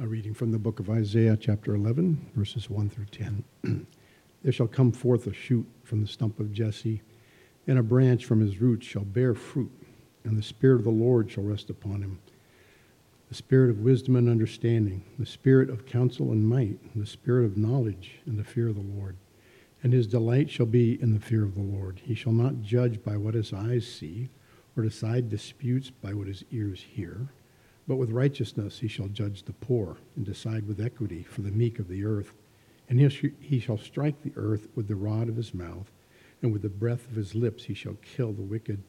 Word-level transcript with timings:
A 0.00 0.06
reading 0.06 0.32
from 0.32 0.52
the 0.52 0.60
book 0.60 0.78
of 0.78 0.88
Isaiah, 0.88 1.36
chapter 1.36 1.74
11, 1.74 2.30
verses 2.36 2.70
1 2.70 2.88
through 2.88 3.06
10. 3.06 3.44
there 4.44 4.52
shall 4.52 4.68
come 4.68 4.92
forth 4.92 5.26
a 5.26 5.32
shoot 5.32 5.66
from 5.82 6.00
the 6.00 6.06
stump 6.06 6.38
of 6.38 6.52
Jesse, 6.52 7.02
and 7.66 7.80
a 7.80 7.82
branch 7.82 8.24
from 8.24 8.38
his 8.38 8.60
roots 8.60 8.86
shall 8.86 9.02
bear 9.02 9.34
fruit, 9.34 9.72
and 10.22 10.38
the 10.38 10.42
Spirit 10.42 10.76
of 10.76 10.84
the 10.84 10.90
Lord 10.90 11.28
shall 11.28 11.42
rest 11.42 11.68
upon 11.68 12.02
him 12.02 12.20
the 13.28 13.34
Spirit 13.34 13.70
of 13.70 13.80
wisdom 13.80 14.14
and 14.14 14.28
understanding, 14.28 15.02
the 15.18 15.26
Spirit 15.26 15.68
of 15.68 15.84
counsel 15.84 16.30
and 16.30 16.48
might, 16.48 16.78
the 16.94 17.04
Spirit 17.04 17.44
of 17.44 17.56
knowledge 17.56 18.20
and 18.24 18.38
the 18.38 18.44
fear 18.44 18.68
of 18.68 18.76
the 18.76 18.80
Lord. 18.80 19.16
And 19.82 19.92
his 19.92 20.06
delight 20.06 20.48
shall 20.48 20.66
be 20.66 21.02
in 21.02 21.12
the 21.12 21.20
fear 21.20 21.42
of 21.44 21.56
the 21.56 21.60
Lord. 21.60 22.00
He 22.04 22.14
shall 22.14 22.32
not 22.32 22.62
judge 22.62 23.02
by 23.02 23.16
what 23.16 23.34
his 23.34 23.52
eyes 23.52 23.84
see, 23.84 24.30
or 24.76 24.84
decide 24.84 25.28
disputes 25.28 25.90
by 25.90 26.14
what 26.14 26.28
his 26.28 26.44
ears 26.52 26.80
hear 26.80 27.30
but 27.88 27.96
with 27.96 28.10
righteousness 28.10 28.78
he 28.78 28.86
shall 28.86 29.08
judge 29.08 29.42
the 29.42 29.52
poor, 29.54 29.96
and 30.14 30.24
decide 30.26 30.68
with 30.68 30.80
equity 30.80 31.22
for 31.22 31.40
the 31.40 31.50
meek 31.50 31.78
of 31.78 31.88
the 31.88 32.04
earth. 32.04 32.34
And 32.88 33.00
he 33.00 33.58
shall 33.58 33.78
strike 33.78 34.22
the 34.22 34.32
earth 34.36 34.68
with 34.74 34.88
the 34.88 34.94
rod 34.94 35.28
of 35.28 35.36
his 35.36 35.54
mouth, 35.54 35.90
and 36.42 36.52
with 36.52 36.62
the 36.62 36.68
breath 36.68 37.08
of 37.08 37.16
his 37.16 37.34
lips 37.34 37.64
he 37.64 37.74
shall 37.74 37.96
kill 38.02 38.32
the 38.32 38.42
wicked. 38.42 38.82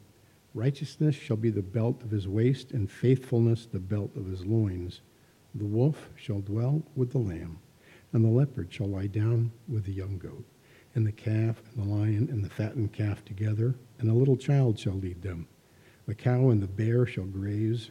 Righteousness 0.54 1.14
shall 1.14 1.36
be 1.36 1.50
the 1.50 1.62
belt 1.62 2.02
of 2.02 2.10
his 2.10 2.28
waist, 2.28 2.72
and 2.72 2.90
faithfulness 2.90 3.66
the 3.66 3.78
belt 3.78 4.16
of 4.16 4.26
his 4.26 4.44
loins. 4.44 5.00
The 5.54 5.66
wolf 5.66 6.10
shall 6.14 6.40
dwell 6.40 6.82
with 6.94 7.10
the 7.10 7.18
lamb, 7.18 7.58
and 8.12 8.24
the 8.24 8.28
leopard 8.28 8.72
shall 8.72 8.88
lie 8.88 9.06
down 9.06 9.52
with 9.68 9.84
the 9.84 9.92
young 9.92 10.18
goat, 10.18 10.44
and 10.94 11.06
the 11.06 11.12
calf 11.12 11.62
and 11.74 11.84
the 11.84 11.88
lion 11.88 12.28
and 12.30 12.44
the 12.44 12.50
fattened 12.50 12.92
calf 12.92 13.24
together, 13.24 13.74
and 13.98 14.10
a 14.10 14.14
little 14.14 14.36
child 14.36 14.78
shall 14.78 14.94
lead 14.94 15.22
them. 15.22 15.46
The 16.06 16.14
cow 16.14 16.50
and 16.50 16.62
the 16.62 16.68
bear 16.68 17.06
shall 17.06 17.24
graze, 17.24 17.90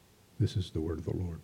This 0.41 0.57
is 0.57 0.71
the 0.71 0.81
word 0.81 0.97
of 0.97 1.05
the 1.05 1.15
Lord. 1.15 1.39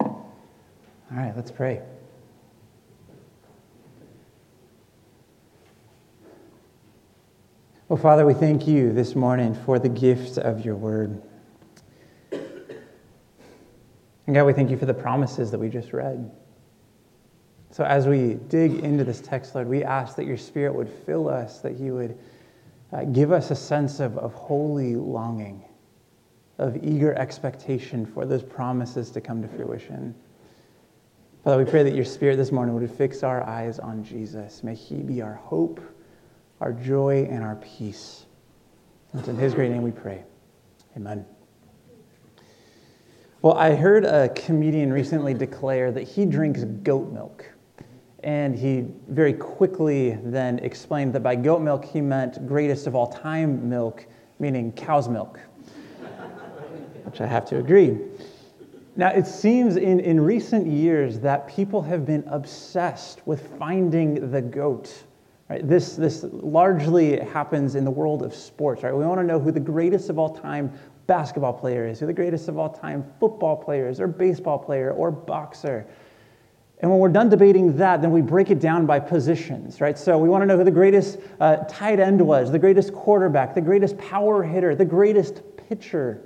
All 0.00 0.32
right, 1.10 1.32
let's 1.34 1.50
pray. 1.50 1.82
Well, 7.88 7.96
Father, 7.96 8.24
we 8.24 8.32
thank 8.32 8.68
you 8.68 8.92
this 8.92 9.16
morning 9.16 9.56
for 9.66 9.80
the 9.80 9.88
gift 9.88 10.38
of 10.38 10.64
your 10.64 10.76
word. 10.76 11.20
And 12.30 14.36
God, 14.36 14.44
we 14.44 14.52
thank 14.52 14.70
you 14.70 14.76
for 14.76 14.86
the 14.86 14.94
promises 14.94 15.50
that 15.50 15.58
we 15.58 15.68
just 15.68 15.92
read. 15.92 16.30
So 17.72 17.82
as 17.82 18.06
we 18.06 18.34
dig 18.34 18.84
into 18.84 19.02
this 19.02 19.20
text, 19.20 19.56
Lord, 19.56 19.66
we 19.66 19.82
ask 19.82 20.14
that 20.14 20.26
your 20.26 20.36
Spirit 20.36 20.76
would 20.76 20.88
fill 20.88 21.28
us, 21.28 21.58
that 21.62 21.80
you 21.80 21.94
would 21.94 22.16
uh, 22.92 23.04
give 23.04 23.32
us 23.32 23.50
a 23.50 23.54
sense 23.54 24.00
of, 24.00 24.16
of 24.18 24.34
holy 24.34 24.96
longing, 24.96 25.62
of 26.58 26.76
eager 26.82 27.14
expectation 27.14 28.06
for 28.06 28.24
those 28.24 28.42
promises 28.42 29.10
to 29.10 29.20
come 29.20 29.42
to 29.42 29.48
fruition. 29.48 30.14
Father, 31.44 31.64
we 31.64 31.70
pray 31.70 31.82
that 31.82 31.94
your 31.94 32.04
Spirit 32.04 32.36
this 32.36 32.50
morning 32.50 32.74
would 32.74 32.90
fix 32.90 33.22
our 33.22 33.42
eyes 33.44 33.78
on 33.78 34.02
Jesus. 34.02 34.62
May 34.64 34.74
he 34.74 34.96
be 34.96 35.22
our 35.22 35.34
hope, 35.34 35.80
our 36.60 36.72
joy, 36.72 37.26
and 37.30 37.44
our 37.44 37.56
peace. 37.56 38.26
It's 39.14 39.28
in 39.28 39.36
his 39.36 39.54
great 39.54 39.70
name 39.70 39.82
we 39.82 39.90
pray. 39.90 40.24
Amen. 40.96 41.24
Well, 43.40 43.54
I 43.54 43.76
heard 43.76 44.04
a 44.04 44.28
comedian 44.30 44.92
recently 44.92 45.32
declare 45.32 45.92
that 45.92 46.02
he 46.02 46.26
drinks 46.26 46.64
goat 46.64 47.12
milk. 47.12 47.48
And 48.24 48.56
he 48.56 48.86
very 49.08 49.32
quickly 49.32 50.18
then 50.24 50.58
explained 50.58 51.12
that 51.12 51.22
by 51.22 51.36
goat 51.36 51.60
milk 51.60 51.84
he 51.84 52.00
meant 52.00 52.46
greatest 52.46 52.86
of 52.86 52.94
all 52.94 53.06
time 53.06 53.68
milk, 53.68 54.06
meaning 54.38 54.72
cow's 54.72 55.08
milk, 55.08 55.38
which 57.04 57.20
I 57.20 57.26
have 57.26 57.44
to 57.46 57.58
agree. 57.58 57.96
Now, 58.96 59.10
it 59.10 59.28
seems 59.28 59.76
in, 59.76 60.00
in 60.00 60.20
recent 60.20 60.66
years 60.66 61.20
that 61.20 61.46
people 61.46 61.80
have 61.82 62.04
been 62.04 62.24
obsessed 62.26 63.24
with 63.28 63.56
finding 63.56 64.32
the 64.32 64.42
GOAT. 64.42 65.04
Right? 65.48 65.66
This, 65.66 65.94
this 65.94 66.24
largely 66.32 67.20
happens 67.20 67.76
in 67.76 67.84
the 67.84 67.92
world 67.92 68.22
of 68.22 68.34
sports. 68.34 68.82
Right? 68.82 68.92
We 68.92 69.04
want 69.04 69.20
to 69.20 69.26
know 69.26 69.38
who 69.38 69.52
the 69.52 69.60
greatest 69.60 70.10
of 70.10 70.18
all 70.18 70.34
time 70.34 70.72
basketball 71.06 71.52
player 71.52 71.86
is, 71.86 72.00
who 72.00 72.06
the 72.06 72.12
greatest 72.12 72.48
of 72.48 72.58
all 72.58 72.68
time 72.68 73.04
football 73.20 73.56
player 73.56 73.88
is, 73.88 74.00
or 74.00 74.08
baseball 74.08 74.58
player, 74.58 74.90
or 74.90 75.12
boxer. 75.12 75.86
And 76.80 76.90
when 76.90 77.00
we're 77.00 77.08
done 77.08 77.28
debating 77.28 77.76
that, 77.78 78.02
then 78.02 78.12
we 78.12 78.22
break 78.22 78.50
it 78.50 78.60
down 78.60 78.86
by 78.86 79.00
positions, 79.00 79.80
right? 79.80 79.98
So 79.98 80.16
we 80.16 80.28
want 80.28 80.42
to 80.42 80.46
know 80.46 80.56
who 80.56 80.64
the 80.64 80.70
greatest 80.70 81.18
uh, 81.40 81.56
tight 81.68 81.98
end 81.98 82.20
was, 82.24 82.52
the 82.52 82.58
greatest 82.58 82.92
quarterback, 82.92 83.54
the 83.54 83.60
greatest 83.60 83.98
power 83.98 84.44
hitter, 84.44 84.76
the 84.76 84.84
greatest 84.84 85.42
pitcher. 85.68 86.22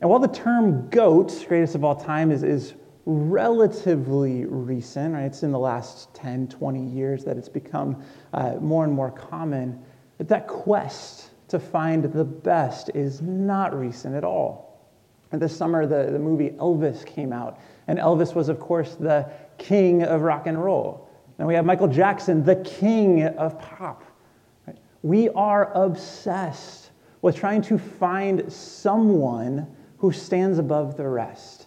And 0.00 0.08
while 0.08 0.20
the 0.20 0.28
term 0.28 0.88
GOAT, 0.90 1.44
greatest 1.48 1.74
of 1.74 1.82
all 1.82 1.96
time, 1.96 2.30
is, 2.30 2.44
is 2.44 2.74
relatively 3.04 4.44
recent, 4.44 5.14
right? 5.14 5.24
It's 5.24 5.42
in 5.42 5.50
the 5.50 5.58
last 5.58 6.14
10, 6.14 6.46
20 6.48 6.86
years 6.86 7.24
that 7.24 7.36
it's 7.36 7.48
become 7.48 8.02
uh, 8.32 8.54
more 8.60 8.84
and 8.84 8.92
more 8.92 9.10
common, 9.10 9.82
but 10.18 10.28
that 10.28 10.46
quest 10.46 11.30
to 11.48 11.58
find 11.58 12.04
the 12.04 12.24
best 12.24 12.90
is 12.94 13.20
not 13.20 13.78
recent 13.78 14.14
at 14.14 14.22
all. 14.22 14.88
And 15.32 15.42
this 15.42 15.56
summer, 15.56 15.86
the, 15.86 16.12
the 16.12 16.18
movie 16.18 16.50
Elvis 16.50 17.04
came 17.04 17.32
out, 17.32 17.58
and 17.86 17.98
Elvis 17.98 18.34
was, 18.34 18.48
of 18.48 18.60
course, 18.60 18.94
the 18.94 19.28
king 19.58 20.02
of 20.02 20.22
rock 20.22 20.46
and 20.46 20.62
roll. 20.62 21.08
And 21.38 21.48
we 21.48 21.54
have 21.54 21.64
Michael 21.64 21.88
Jackson, 21.88 22.44
the 22.44 22.56
king 22.56 23.24
of 23.24 23.58
pop. 23.58 24.04
We 25.02 25.28
are 25.30 25.72
obsessed 25.72 26.90
with 27.22 27.36
trying 27.36 27.62
to 27.62 27.78
find 27.78 28.52
someone 28.52 29.66
who 29.98 30.12
stands 30.12 30.58
above 30.58 30.96
the 30.96 31.08
rest, 31.08 31.66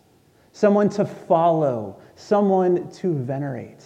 someone 0.52 0.90
to 0.90 1.06
follow, 1.06 2.00
someone 2.16 2.90
to 2.92 3.14
venerate. 3.14 3.86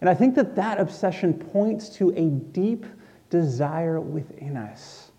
And 0.00 0.08
I 0.08 0.14
think 0.14 0.34
that 0.34 0.54
that 0.56 0.80
obsession 0.80 1.34
points 1.34 1.88
to 1.96 2.10
a 2.10 2.28
deep 2.28 2.86
desire 3.30 4.00
within 4.00 4.56
us 4.56 5.10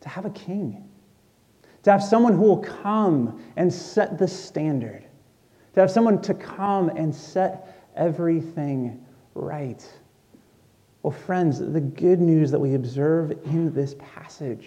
to 0.00 0.08
have 0.08 0.24
a 0.24 0.30
king 0.30 0.88
to 1.88 1.92
have 1.92 2.02
someone 2.02 2.34
who 2.34 2.42
will 2.42 2.58
come 2.58 3.42
and 3.56 3.72
set 3.72 4.18
the 4.18 4.28
standard, 4.28 5.06
to 5.78 5.82
have 5.82 5.92
someone 5.92 6.20
to 6.20 6.34
come 6.34 6.88
and 6.88 7.14
set 7.14 7.88
everything 7.94 9.00
right. 9.36 9.88
Well, 11.04 11.12
friends, 11.12 11.60
the 11.60 11.80
good 11.80 12.20
news 12.20 12.50
that 12.50 12.58
we 12.58 12.74
observe 12.74 13.30
in 13.44 13.72
this 13.72 13.94
passage 14.00 14.66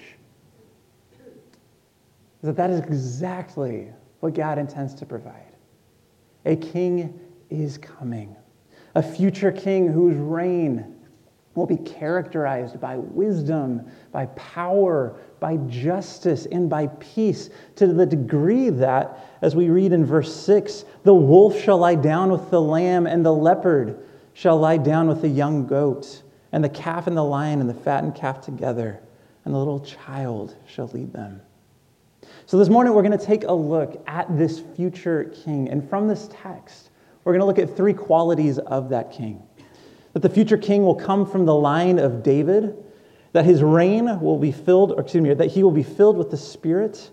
is 1.11 2.43
that 2.43 2.55
that 2.55 2.69
is 2.69 2.79
exactly 2.79 3.89
what 4.21 4.33
God 4.33 4.57
intends 4.57 4.95
to 4.95 5.05
provide. 5.05 5.53
A 6.45 6.55
king 6.55 7.19
is 7.49 7.77
coming, 7.77 8.33
a 8.95 9.03
future 9.03 9.51
king 9.51 9.91
whose 9.91 10.15
reign 10.15 10.95
will 11.55 11.65
be 11.65 11.77
characterized 11.77 12.79
by 12.79 12.97
wisdom, 12.97 13.89
by 14.11 14.25
power, 14.27 15.15
by 15.39 15.57
justice, 15.67 16.45
and 16.51 16.69
by 16.69 16.87
peace, 16.99 17.49
to 17.75 17.87
the 17.87 18.05
degree 18.05 18.69
that, 18.69 19.27
as 19.41 19.55
we 19.55 19.69
read 19.69 19.91
in 19.91 20.05
verse 20.05 20.33
6, 20.33 20.85
the 21.03 21.13
wolf 21.13 21.59
shall 21.59 21.77
lie 21.77 21.95
down 21.95 22.31
with 22.31 22.49
the 22.49 22.61
lamb, 22.61 23.05
and 23.05 23.25
the 23.25 23.33
leopard 23.33 23.99
shall 24.33 24.57
lie 24.57 24.77
down 24.77 25.07
with 25.07 25.21
the 25.21 25.27
young 25.27 25.67
goat, 25.67 26.23
and 26.53 26.63
the 26.63 26.69
calf 26.69 27.07
and 27.07 27.17
the 27.17 27.23
lion 27.23 27.59
and 27.59 27.69
the 27.69 27.73
fattened 27.73 28.15
calf 28.15 28.39
together, 28.39 29.01
and 29.43 29.53
the 29.53 29.57
little 29.57 29.81
child 29.81 30.55
shall 30.65 30.87
lead 30.87 31.11
them. 31.11 31.41
So, 32.45 32.57
this 32.57 32.69
morning 32.69 32.93
we're 32.93 33.03
going 33.03 33.17
to 33.17 33.25
take 33.25 33.43
a 33.43 33.53
look 33.53 34.01
at 34.07 34.37
this 34.37 34.61
future 34.75 35.33
king. 35.43 35.69
And 35.69 35.87
from 35.89 36.07
this 36.07 36.29
text, 36.31 36.89
we're 37.23 37.33
going 37.33 37.41
to 37.41 37.45
look 37.45 37.59
at 37.59 37.75
three 37.75 37.93
qualities 37.93 38.57
of 38.59 38.89
that 38.89 39.11
king 39.11 39.41
that 40.13 40.21
the 40.21 40.29
future 40.29 40.57
king 40.57 40.83
will 40.83 40.95
come 40.95 41.25
from 41.25 41.45
the 41.45 41.55
line 41.55 41.99
of 41.99 42.23
David, 42.23 42.75
that 43.33 43.45
his 43.45 43.63
reign 43.63 44.19
will 44.19 44.37
be 44.37 44.51
filled, 44.51 44.91
or 44.91 45.01
excuse 45.01 45.23
me, 45.23 45.33
that 45.33 45.51
he 45.51 45.63
will 45.63 45.71
be 45.71 45.83
filled 45.83 46.17
with 46.17 46.29
the 46.29 46.37
Spirit, 46.37 47.11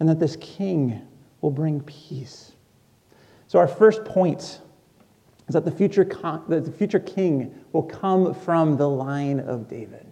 and 0.00 0.08
that 0.08 0.18
this 0.18 0.36
king 0.36 1.02
will 1.40 1.50
bring 1.50 1.80
peace. 1.82 2.52
So, 3.46 3.58
our 3.58 3.68
first 3.68 4.04
point 4.04 4.60
is 5.48 5.54
that 5.54 5.64
the 5.64 5.70
future, 5.70 6.04
con- 6.04 6.44
that 6.48 6.64
the 6.64 6.72
future 6.72 6.98
king 6.98 7.54
will 7.72 7.82
come 7.82 8.34
from 8.34 8.76
the 8.76 8.88
line 8.88 9.40
of 9.40 9.68
David. 9.68 10.06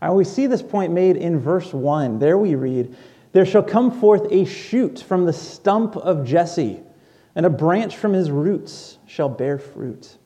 And 0.00 0.16
we 0.16 0.24
see 0.24 0.46
this 0.46 0.62
point 0.62 0.92
made 0.92 1.16
in 1.16 1.38
verse 1.38 1.72
1. 1.72 2.18
There 2.18 2.36
we 2.36 2.54
read 2.54 2.96
There 3.32 3.46
shall 3.46 3.62
come 3.62 3.90
forth 3.90 4.26
a 4.30 4.44
shoot 4.44 4.98
from 5.00 5.24
the 5.24 5.32
stump 5.32 5.96
of 5.96 6.26
Jesse, 6.26 6.80
and 7.34 7.46
a 7.46 7.50
branch 7.50 7.96
from 7.96 8.12
his 8.12 8.30
roots 8.30 8.98
shall 9.06 9.28
bear 9.28 9.58
fruit. 9.58 10.18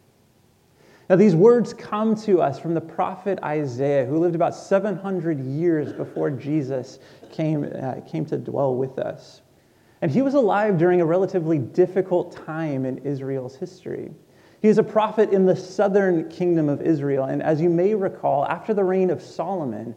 Now, 1.09 1.15
these 1.15 1.37
words 1.37 1.73
come 1.73 2.17
to 2.23 2.43
us 2.43 2.59
from 2.59 2.75
the 2.75 2.81
prophet 2.81 3.39
Isaiah, 3.45 4.05
who 4.07 4.19
lived 4.19 4.35
about 4.35 4.57
700 4.57 5.39
years 5.39 5.93
before 5.93 6.31
Jesus 6.31 6.99
came, 7.31 7.71
uh, 7.81 8.01
came 8.01 8.27
to 8.27 8.37
dwell 8.37 8.75
with 8.75 8.99
us. 8.99 9.43
And 10.03 10.11
he 10.11 10.21
was 10.21 10.35
alive 10.35 10.79
during 10.79 11.01
a 11.01 11.07
relatively 11.07 11.59
difficult 11.59 12.33
time 12.45 12.85
in 12.85 12.99
Israel's 12.99 13.55
history. 13.55 14.11
He 14.61 14.69
is 14.69 14.79
a 14.79 14.83
prophet 14.83 15.31
in 15.31 15.47
the 15.47 15.55
southern 15.55 16.29
kingdom 16.29 16.69
of 16.69 16.83
Israel. 16.83 17.27
And 17.27 17.41
as 17.41 17.61
you 17.61 17.71
may 17.71 17.95
recall, 17.95 18.45
after 18.47 18.75
the 18.75 18.83
reign 18.83 19.11
of 19.11 19.23
Solomon, 19.23 19.95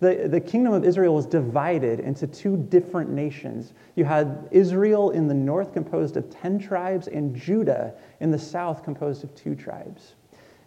the, 0.00 0.26
the 0.28 0.40
kingdom 0.40 0.72
of 0.72 0.84
Israel 0.84 1.14
was 1.14 1.26
divided 1.26 2.00
into 2.00 2.26
two 2.26 2.56
different 2.56 3.10
nations. 3.10 3.74
You 3.94 4.06
had 4.06 4.48
Israel 4.50 5.10
in 5.10 5.28
the 5.28 5.34
north, 5.34 5.74
composed 5.74 6.16
of 6.16 6.30
10 6.30 6.58
tribes, 6.58 7.08
and 7.08 7.36
Judah 7.36 7.92
in 8.20 8.30
the 8.30 8.38
south, 8.38 8.82
composed 8.82 9.22
of 9.22 9.34
two 9.34 9.54
tribes. 9.54 10.14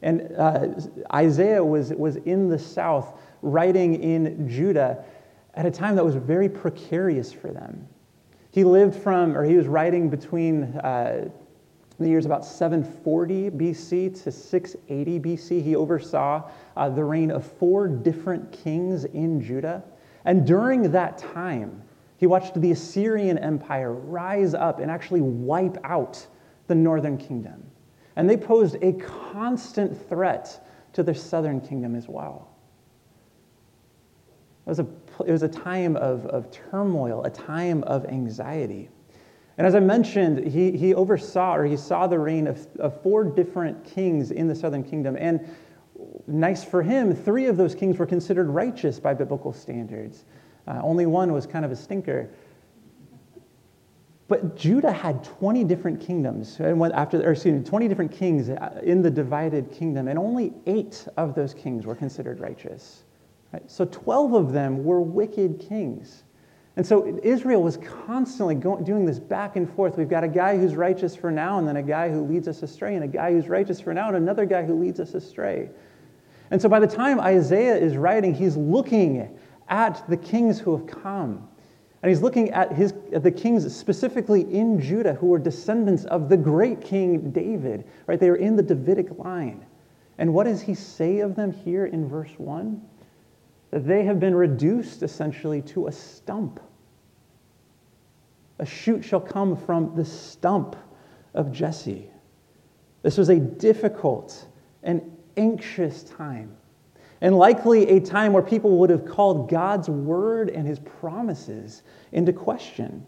And 0.01 0.33
uh, 0.37 0.69
Isaiah 1.13 1.63
was, 1.63 1.91
was 1.93 2.17
in 2.17 2.49
the 2.49 2.59
south, 2.59 3.19
writing 3.41 4.01
in 4.01 4.47
Judah 4.49 5.03
at 5.55 5.65
a 5.65 5.71
time 5.71 5.95
that 5.95 6.05
was 6.05 6.15
very 6.15 6.47
precarious 6.47 7.33
for 7.33 7.51
them. 7.51 7.87
He 8.51 8.63
lived 8.63 8.95
from, 8.95 9.37
or 9.37 9.43
he 9.43 9.55
was 9.55 9.67
writing 9.67 10.09
between 10.09 10.63
uh, 10.63 11.29
the 11.99 12.07
years 12.07 12.25
about 12.25 12.45
740 12.45 13.51
BC 13.51 14.23
to 14.23 14.31
680 14.31 15.19
BC. 15.19 15.63
He 15.63 15.75
oversaw 15.75 16.49
uh, 16.77 16.89
the 16.89 17.03
reign 17.03 17.29
of 17.29 17.45
four 17.45 17.87
different 17.87 18.51
kings 18.51 19.05
in 19.05 19.41
Judah. 19.41 19.83
And 20.25 20.47
during 20.47 20.91
that 20.91 21.17
time, 21.17 21.83
he 22.17 22.25
watched 22.25 22.59
the 22.59 22.71
Assyrian 22.71 23.37
Empire 23.37 23.93
rise 23.93 24.53
up 24.53 24.79
and 24.79 24.89
actually 24.89 25.21
wipe 25.21 25.77
out 25.83 26.25
the 26.67 26.75
northern 26.75 27.17
kingdom. 27.17 27.68
And 28.15 28.29
they 28.29 28.37
posed 28.37 28.77
a 28.81 28.93
constant 28.93 30.09
threat 30.09 30.65
to 30.93 31.03
the 31.03 31.13
southern 31.13 31.61
kingdom 31.61 31.95
as 31.95 32.07
well. 32.07 32.49
It 34.65 34.69
was 34.69 34.79
a, 34.79 34.87
it 35.25 35.31
was 35.31 35.43
a 35.43 35.47
time 35.47 35.95
of, 35.95 36.25
of 36.27 36.51
turmoil, 36.51 37.23
a 37.23 37.29
time 37.29 37.83
of 37.83 38.05
anxiety. 38.05 38.89
And 39.57 39.67
as 39.67 39.75
I 39.75 39.81
mentioned, 39.81 40.47
he, 40.47 40.71
he 40.71 40.93
oversaw 40.93 41.55
or 41.55 41.65
he 41.65 41.75
saw 41.75 42.07
the 42.07 42.17
reign 42.17 42.47
of, 42.47 42.65
of 42.79 43.01
four 43.01 43.25
different 43.25 43.83
kings 43.83 44.31
in 44.31 44.47
the 44.47 44.55
southern 44.55 44.83
kingdom. 44.83 45.17
And 45.19 45.53
nice 46.27 46.63
for 46.63 46.81
him, 46.81 47.13
three 47.13 47.47
of 47.47 47.57
those 47.57 47.75
kings 47.75 47.97
were 47.97 48.05
considered 48.05 48.47
righteous 48.47 48.99
by 48.99 49.13
biblical 49.13 49.51
standards. 49.51 50.23
Uh, 50.67 50.79
only 50.81 51.05
one 51.05 51.33
was 51.33 51.45
kind 51.45 51.65
of 51.65 51.71
a 51.71 51.75
stinker. 51.75 52.29
But 54.29 54.55
Judah 54.55 54.91
had 54.91 55.23
20 55.23 55.63
different 55.63 55.99
kingdoms, 55.99 56.59
and 56.59 56.79
after, 56.93 57.17
or 57.27 57.31
excuse 57.31 57.55
me, 57.55 57.63
20 57.63 57.87
different 57.87 58.11
kings 58.11 58.47
uh, 58.47 58.79
in 58.83 59.01
the 59.01 59.09
divided 59.09 59.71
kingdom, 59.71 60.07
and 60.07 60.19
only 60.19 60.53
eight 60.67 61.07
of 61.17 61.33
those 61.33 61.55
kings 61.55 61.87
were 61.87 61.95
considered 61.95 62.39
righteous. 62.39 63.01
Right? 63.51 63.69
So 63.69 63.85
12 63.85 64.33
of 64.33 64.53
them 64.53 64.83
were 64.83 65.01
wicked 65.01 65.59
kings. 65.59 66.25
And 66.77 66.85
so 66.85 67.19
Israel 67.23 67.63
was 67.63 67.77
constantly 67.77 68.53
going, 68.53 68.83
doing 68.83 69.03
this 69.03 69.17
back 69.17 69.55
and 69.55 69.67
forth. 69.73 69.97
We've 69.97 70.07
got 70.07 70.23
a 70.23 70.29
guy 70.29 70.55
who's 70.55 70.75
righteous 70.75 71.15
for 71.15 71.31
now, 71.31 71.57
and 71.57 71.67
then 71.67 71.77
a 71.77 71.83
guy 71.83 72.11
who 72.11 72.21
leads 72.21 72.47
us 72.47 72.61
astray, 72.61 72.93
and 72.93 73.03
a 73.03 73.07
guy 73.07 73.31
who's 73.31 73.49
righteous 73.49 73.81
for 73.81 73.95
now, 73.95 74.09
and 74.09 74.15
another 74.15 74.45
guy 74.45 74.63
who 74.63 74.79
leads 74.79 74.99
us 74.99 75.15
astray. 75.15 75.71
And 76.51 76.61
so 76.61 76.69
by 76.69 76.79
the 76.79 76.87
time 76.87 77.19
Isaiah 77.19 77.75
is 77.75 77.97
writing, 77.97 78.35
he's 78.35 78.55
looking 78.55 79.39
at 79.69 80.07
the 80.07 80.17
kings 80.17 80.59
who 80.59 80.77
have 80.77 80.85
come. 80.85 81.48
And 82.01 82.09
he's 82.09 82.21
looking 82.21 82.51
at, 82.51 82.71
his, 82.71 82.93
at 83.11 83.23
the 83.23 83.31
kings 83.31 83.75
specifically 83.75 84.41
in 84.53 84.79
Judah 84.79 85.13
who 85.13 85.27
were 85.27 85.39
descendants 85.39 86.05
of 86.05 86.29
the 86.29 86.37
great 86.37 86.81
king 86.81 87.31
David, 87.31 87.85
right? 88.07 88.19
They 88.19 88.29
were 88.29 88.37
in 88.37 88.55
the 88.55 88.63
Davidic 88.63 89.17
line. 89.17 89.65
And 90.17 90.33
what 90.33 90.45
does 90.45 90.61
he 90.61 90.75
say 90.75 91.19
of 91.19 91.35
them 91.35 91.51
here 91.51 91.85
in 91.85 92.07
verse 92.07 92.31
1? 92.37 92.81
That 93.71 93.85
they 93.85 94.03
have 94.03 94.19
been 94.19 94.35
reduced 94.35 95.03
essentially 95.03 95.61
to 95.63 95.87
a 95.87 95.91
stump. 95.91 96.59
A 98.59 98.65
shoot 98.65 99.03
shall 99.03 99.21
come 99.21 99.55
from 99.55 99.95
the 99.95 100.05
stump 100.05 100.75
of 101.33 101.51
Jesse. 101.51 102.09
This 103.01 103.17
was 103.17 103.29
a 103.29 103.39
difficult 103.39 104.47
and 104.83 105.01
anxious 105.37 106.03
time, 106.03 106.55
and 107.21 107.37
likely 107.37 107.89
a 107.89 107.99
time 107.99 108.33
where 108.33 108.43
people 108.43 108.77
would 108.77 108.89
have 108.89 109.05
called 109.05 109.49
God's 109.49 109.89
word 109.89 110.49
and 110.49 110.67
his 110.67 110.79
promises 110.79 111.83
into 112.11 112.31
question. 112.31 113.05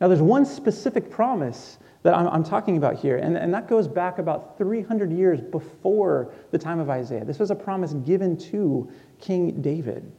Now, 0.00 0.08
there's 0.08 0.22
one 0.22 0.46
specific 0.46 1.10
promise 1.10 1.78
that 2.02 2.14
I'm, 2.14 2.28
I'm, 2.28 2.44
talking 2.44 2.78
about 2.78 2.96
here, 2.96 3.18
and, 3.18 3.36
and 3.36 3.52
that 3.52 3.68
goes 3.68 3.86
back 3.86 4.18
about 4.18 4.56
300 4.56 5.12
years 5.12 5.40
before 5.40 6.32
the 6.50 6.58
time 6.58 6.78
of 6.78 6.88
Isaiah. 6.88 7.24
This 7.24 7.38
was 7.38 7.50
a 7.50 7.54
promise 7.54 7.92
given 7.92 8.38
to 8.38 8.90
King 9.20 9.60
David. 9.60 10.10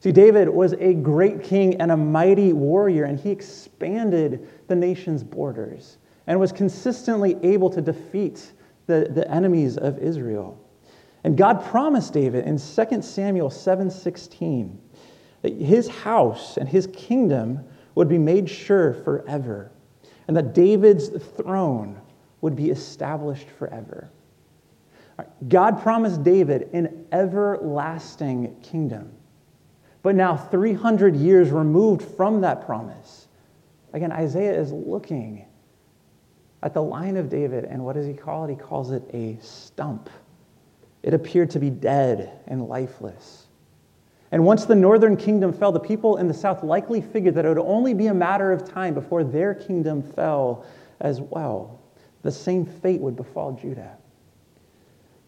See, 0.00 0.12
David 0.12 0.48
was 0.48 0.72
a 0.74 0.94
great 0.94 1.42
king 1.42 1.80
and 1.80 1.90
a 1.90 1.96
mighty 1.96 2.52
warrior, 2.52 3.04
and 3.04 3.18
he 3.18 3.30
expanded 3.30 4.48
the 4.68 4.76
nation's 4.76 5.22
borders 5.22 5.98
and 6.26 6.38
was 6.38 6.52
consistently 6.52 7.36
able 7.42 7.68
to 7.70 7.82
defeat 7.82 8.52
the, 8.86 9.10
the 9.10 9.28
enemies 9.30 9.76
of 9.76 9.98
Israel. 9.98 10.58
And 11.24 11.36
God 11.36 11.64
promised 11.64 12.12
David 12.12 12.44
in 12.46 12.58
2 12.58 13.02
Samuel 13.02 13.50
7:16 13.50 14.78
that 15.42 15.52
his 15.52 15.88
house 15.88 16.56
and 16.56 16.68
his 16.68 16.86
kingdom 16.88 17.64
would 17.94 18.08
be 18.08 18.18
made 18.18 18.48
sure 18.48 18.94
forever, 18.94 19.70
and 20.26 20.36
that 20.36 20.54
David's 20.54 21.08
throne 21.08 21.96
would 22.40 22.54
be 22.54 22.70
established 22.70 23.48
forever. 23.50 24.10
God 25.48 25.80
promised 25.80 26.22
David 26.22 26.70
an 26.72 27.06
everlasting 27.10 28.54
kingdom. 28.62 29.10
But 30.02 30.14
now, 30.14 30.36
300 30.36 31.16
years 31.16 31.50
removed 31.50 32.02
from 32.02 32.40
that 32.42 32.64
promise, 32.64 33.26
again, 33.92 34.12
Isaiah 34.12 34.58
is 34.58 34.72
looking 34.72 35.44
at 36.62 36.72
the 36.72 36.82
line 36.82 37.16
of 37.16 37.28
David, 37.28 37.64
and 37.64 37.84
what 37.84 37.94
does 37.94 38.06
he 38.06 38.14
call 38.14 38.44
it? 38.44 38.50
He 38.50 38.56
calls 38.56 38.92
it 38.92 39.02
a 39.12 39.38
stump. 39.40 40.08
It 41.02 41.14
appeared 41.14 41.50
to 41.50 41.58
be 41.58 41.70
dead 41.70 42.40
and 42.46 42.68
lifeless. 42.68 43.46
And 44.30 44.44
once 44.44 44.66
the 44.66 44.74
northern 44.74 45.16
kingdom 45.16 45.52
fell, 45.52 45.72
the 45.72 45.80
people 45.80 46.18
in 46.18 46.28
the 46.28 46.34
south 46.34 46.62
likely 46.62 47.00
figured 47.00 47.34
that 47.34 47.44
it 47.44 47.48
would 47.48 47.58
only 47.58 47.94
be 47.94 48.08
a 48.08 48.14
matter 48.14 48.52
of 48.52 48.68
time 48.68 48.94
before 48.94 49.24
their 49.24 49.54
kingdom 49.54 50.02
fell 50.02 50.66
as 51.00 51.20
well. 51.20 51.80
The 52.22 52.32
same 52.32 52.66
fate 52.66 53.00
would 53.00 53.16
befall 53.16 53.52
Judah. 53.52 53.96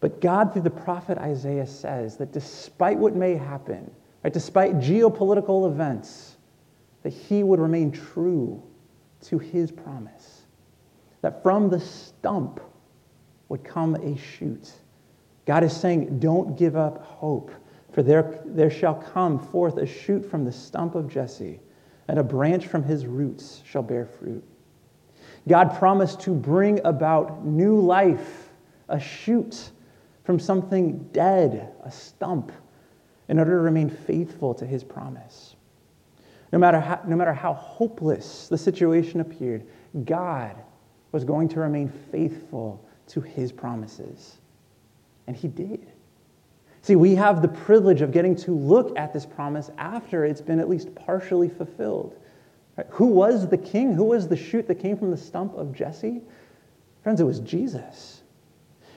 But 0.01 0.19
God, 0.19 0.51
through 0.51 0.63
the 0.63 0.69
prophet 0.69 1.17
Isaiah, 1.17 1.65
says 1.65 2.17
that 2.17 2.31
despite 2.31 2.97
what 2.97 3.15
may 3.15 3.35
happen, 3.35 3.89
right, 4.23 4.33
despite 4.33 4.79
geopolitical 4.79 5.71
events, 5.71 6.37
that 7.03 7.13
he 7.13 7.43
would 7.43 7.59
remain 7.59 7.91
true 7.91 8.61
to 9.21 9.39
his 9.39 9.71
promise. 9.71 10.41
That 11.21 11.41
from 11.43 11.69
the 11.69 11.79
stump 11.79 12.59
would 13.49 13.63
come 13.63 13.95
a 13.95 14.17
shoot. 14.17 14.71
God 15.51 15.65
is 15.65 15.75
saying, 15.75 16.19
don't 16.19 16.57
give 16.57 16.77
up 16.77 17.03
hope, 17.03 17.51
for 17.91 18.03
there, 18.03 18.41
there 18.45 18.71
shall 18.71 18.95
come 18.95 19.37
forth 19.37 19.75
a 19.75 19.85
shoot 19.85 20.25
from 20.25 20.45
the 20.45 20.51
stump 20.53 20.95
of 20.95 21.09
Jesse, 21.09 21.59
and 22.07 22.17
a 22.17 22.23
branch 22.23 22.67
from 22.67 22.83
his 22.83 23.05
roots 23.05 23.61
shall 23.65 23.83
bear 23.83 24.05
fruit. 24.05 24.45
God 25.49 25.77
promised 25.77 26.21
to 26.21 26.33
bring 26.33 26.79
about 26.85 27.45
new 27.45 27.77
life, 27.81 28.47
a 28.87 28.97
shoot 28.97 29.71
from 30.23 30.39
something 30.39 31.09
dead, 31.11 31.73
a 31.83 31.91
stump, 31.91 32.53
in 33.27 33.37
order 33.37 33.51
to 33.51 33.57
remain 33.57 33.89
faithful 33.89 34.53
to 34.53 34.65
his 34.65 34.85
promise. 34.85 35.57
No 36.53 36.59
matter 36.59 36.79
how, 36.79 37.01
no 37.05 37.17
matter 37.17 37.33
how 37.33 37.55
hopeless 37.55 38.47
the 38.47 38.57
situation 38.57 39.19
appeared, 39.19 39.67
God 40.05 40.55
was 41.11 41.25
going 41.25 41.49
to 41.49 41.59
remain 41.59 41.89
faithful 42.09 42.87
to 43.07 43.19
his 43.19 43.51
promises. 43.51 44.37
And 45.27 45.35
he 45.35 45.47
did. 45.47 45.91
See, 46.81 46.95
we 46.95 47.15
have 47.15 47.41
the 47.41 47.47
privilege 47.47 48.01
of 48.01 48.11
getting 48.11 48.35
to 48.37 48.51
look 48.51 48.97
at 48.97 49.13
this 49.13 49.25
promise 49.25 49.69
after 49.77 50.25
it's 50.25 50.41
been 50.41 50.59
at 50.59 50.67
least 50.67 50.93
partially 50.95 51.47
fulfilled. 51.47 52.15
Right? 52.75 52.87
Who 52.91 53.07
was 53.07 53.47
the 53.47 53.57
king? 53.57 53.93
Who 53.93 54.05
was 54.05 54.27
the 54.27 54.35
shoot 54.35 54.67
that 54.67 54.75
came 54.75 54.97
from 54.97 55.11
the 55.11 55.17
stump 55.17 55.53
of 55.55 55.73
Jesse? 55.73 56.21
Friends, 57.03 57.21
it 57.21 57.25
was 57.25 57.39
Jesus. 57.39 58.23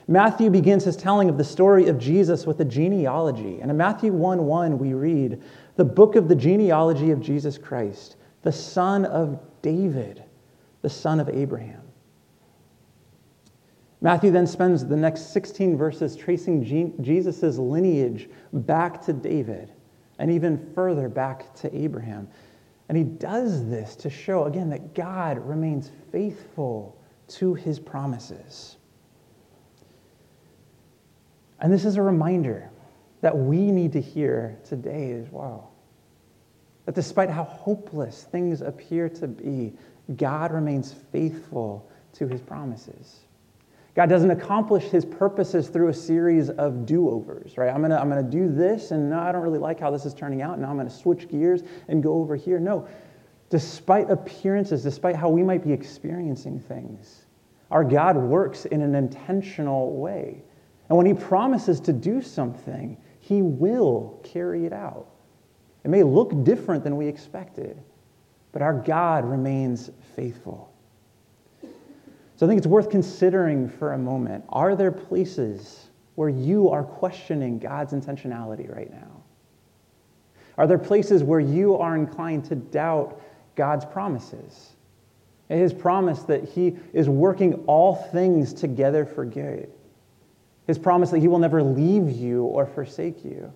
Matthew 0.06 0.50
begins 0.50 0.84
his 0.84 0.96
telling 0.96 1.28
of 1.28 1.38
the 1.38 1.44
story 1.44 1.88
of 1.88 1.98
Jesus 1.98 2.46
with 2.46 2.60
a 2.60 2.64
genealogy. 2.64 3.60
And 3.60 3.70
in 3.70 3.76
Matthew 3.76 4.12
1 4.12 4.44
1, 4.44 4.78
we 4.78 4.92
read, 4.92 5.42
the 5.76 5.84
book 5.84 6.14
of 6.14 6.28
the 6.28 6.34
genealogy 6.34 7.10
of 7.10 7.20
Jesus 7.20 7.58
Christ, 7.58 8.16
the 8.42 8.52
son 8.52 9.04
of 9.06 9.40
David, 9.62 10.22
the 10.82 10.90
son 10.90 11.20
of 11.20 11.28
Abraham. 11.28 11.83
Matthew 14.04 14.30
then 14.30 14.46
spends 14.46 14.84
the 14.84 14.98
next 14.98 15.32
16 15.32 15.78
verses 15.78 16.14
tracing 16.14 16.62
Jesus' 17.00 17.56
lineage 17.56 18.28
back 18.52 19.00
to 19.06 19.14
David 19.14 19.72
and 20.18 20.30
even 20.30 20.70
further 20.74 21.08
back 21.08 21.54
to 21.54 21.74
Abraham. 21.74 22.28
And 22.90 22.98
he 22.98 23.04
does 23.04 23.66
this 23.66 23.96
to 23.96 24.10
show, 24.10 24.44
again, 24.44 24.68
that 24.68 24.94
God 24.94 25.38
remains 25.38 25.90
faithful 26.12 27.00
to 27.28 27.54
his 27.54 27.80
promises. 27.80 28.76
And 31.60 31.72
this 31.72 31.86
is 31.86 31.96
a 31.96 32.02
reminder 32.02 32.70
that 33.22 33.34
we 33.34 33.70
need 33.70 33.94
to 33.94 34.02
hear 34.02 34.58
today 34.68 35.12
as 35.12 35.30
well. 35.30 35.72
That 36.84 36.94
despite 36.94 37.30
how 37.30 37.44
hopeless 37.44 38.24
things 38.24 38.60
appear 38.60 39.08
to 39.08 39.26
be, 39.26 39.72
God 40.16 40.52
remains 40.52 40.92
faithful 41.10 41.88
to 42.12 42.28
his 42.28 42.42
promises. 42.42 43.23
God 43.94 44.08
doesn't 44.08 44.30
accomplish 44.30 44.84
his 44.84 45.04
purposes 45.04 45.68
through 45.68 45.88
a 45.88 45.94
series 45.94 46.50
of 46.50 46.84
do 46.84 47.08
overs, 47.08 47.56
right? 47.56 47.72
I'm 47.72 47.82
to 47.88 48.00
I'm 48.00 48.10
to 48.10 48.28
do 48.28 48.48
this, 48.48 48.90
and 48.90 49.08
no, 49.08 49.20
I 49.20 49.30
don't 49.30 49.42
really 49.42 49.60
like 49.60 49.78
how 49.78 49.90
this 49.90 50.04
is 50.04 50.14
turning 50.14 50.42
out. 50.42 50.58
Now 50.58 50.70
I'm 50.70 50.76
to 50.88 50.90
switch 50.90 51.28
gears 51.28 51.62
and 51.88 52.02
go 52.02 52.14
over 52.14 52.34
here. 52.34 52.58
No. 52.58 52.88
Despite 53.50 54.10
appearances, 54.10 54.82
despite 54.82 55.14
how 55.14 55.28
we 55.28 55.44
might 55.44 55.64
be 55.64 55.72
experiencing 55.72 56.58
things, 56.58 57.26
our 57.70 57.84
God 57.84 58.16
works 58.16 58.64
in 58.64 58.82
an 58.82 58.96
intentional 58.96 59.92
way. 59.96 60.42
And 60.88 60.98
when 60.98 61.06
he 61.06 61.14
promises 61.14 61.78
to 61.80 61.92
do 61.92 62.20
something, 62.20 62.96
he 63.20 63.42
will 63.42 64.20
carry 64.24 64.66
it 64.66 64.72
out. 64.72 65.06
It 65.84 65.88
may 65.88 66.02
look 66.02 66.42
different 66.42 66.82
than 66.82 66.96
we 66.96 67.06
expected, 67.06 67.80
but 68.50 68.60
our 68.60 68.74
God 68.74 69.24
remains 69.24 69.90
faithful. 70.16 70.73
So 72.36 72.46
I 72.46 72.48
think 72.48 72.58
it's 72.58 72.66
worth 72.66 72.90
considering 72.90 73.68
for 73.68 73.92
a 73.92 73.98
moment 73.98 74.44
are 74.48 74.74
there 74.74 74.92
places 74.92 75.88
where 76.16 76.28
you 76.28 76.70
are 76.70 76.82
questioning 76.82 77.58
God's 77.58 77.92
intentionality 77.92 78.74
right 78.74 78.90
now? 78.90 79.22
Are 80.56 80.66
there 80.66 80.78
places 80.78 81.22
where 81.22 81.40
you 81.40 81.76
are 81.76 81.96
inclined 81.96 82.44
to 82.46 82.54
doubt 82.54 83.20
God's 83.56 83.84
promises? 83.84 84.74
His 85.48 85.72
promise 85.72 86.22
that 86.22 86.44
He 86.44 86.76
is 86.92 87.08
working 87.08 87.64
all 87.66 87.94
things 87.94 88.52
together 88.52 89.04
for 89.04 89.24
good. 89.24 89.70
His 90.66 90.78
promise 90.78 91.10
that 91.10 91.18
He 91.18 91.28
will 91.28 91.38
never 91.38 91.62
leave 91.62 92.10
you 92.10 92.44
or 92.44 92.66
forsake 92.66 93.24
you. 93.24 93.52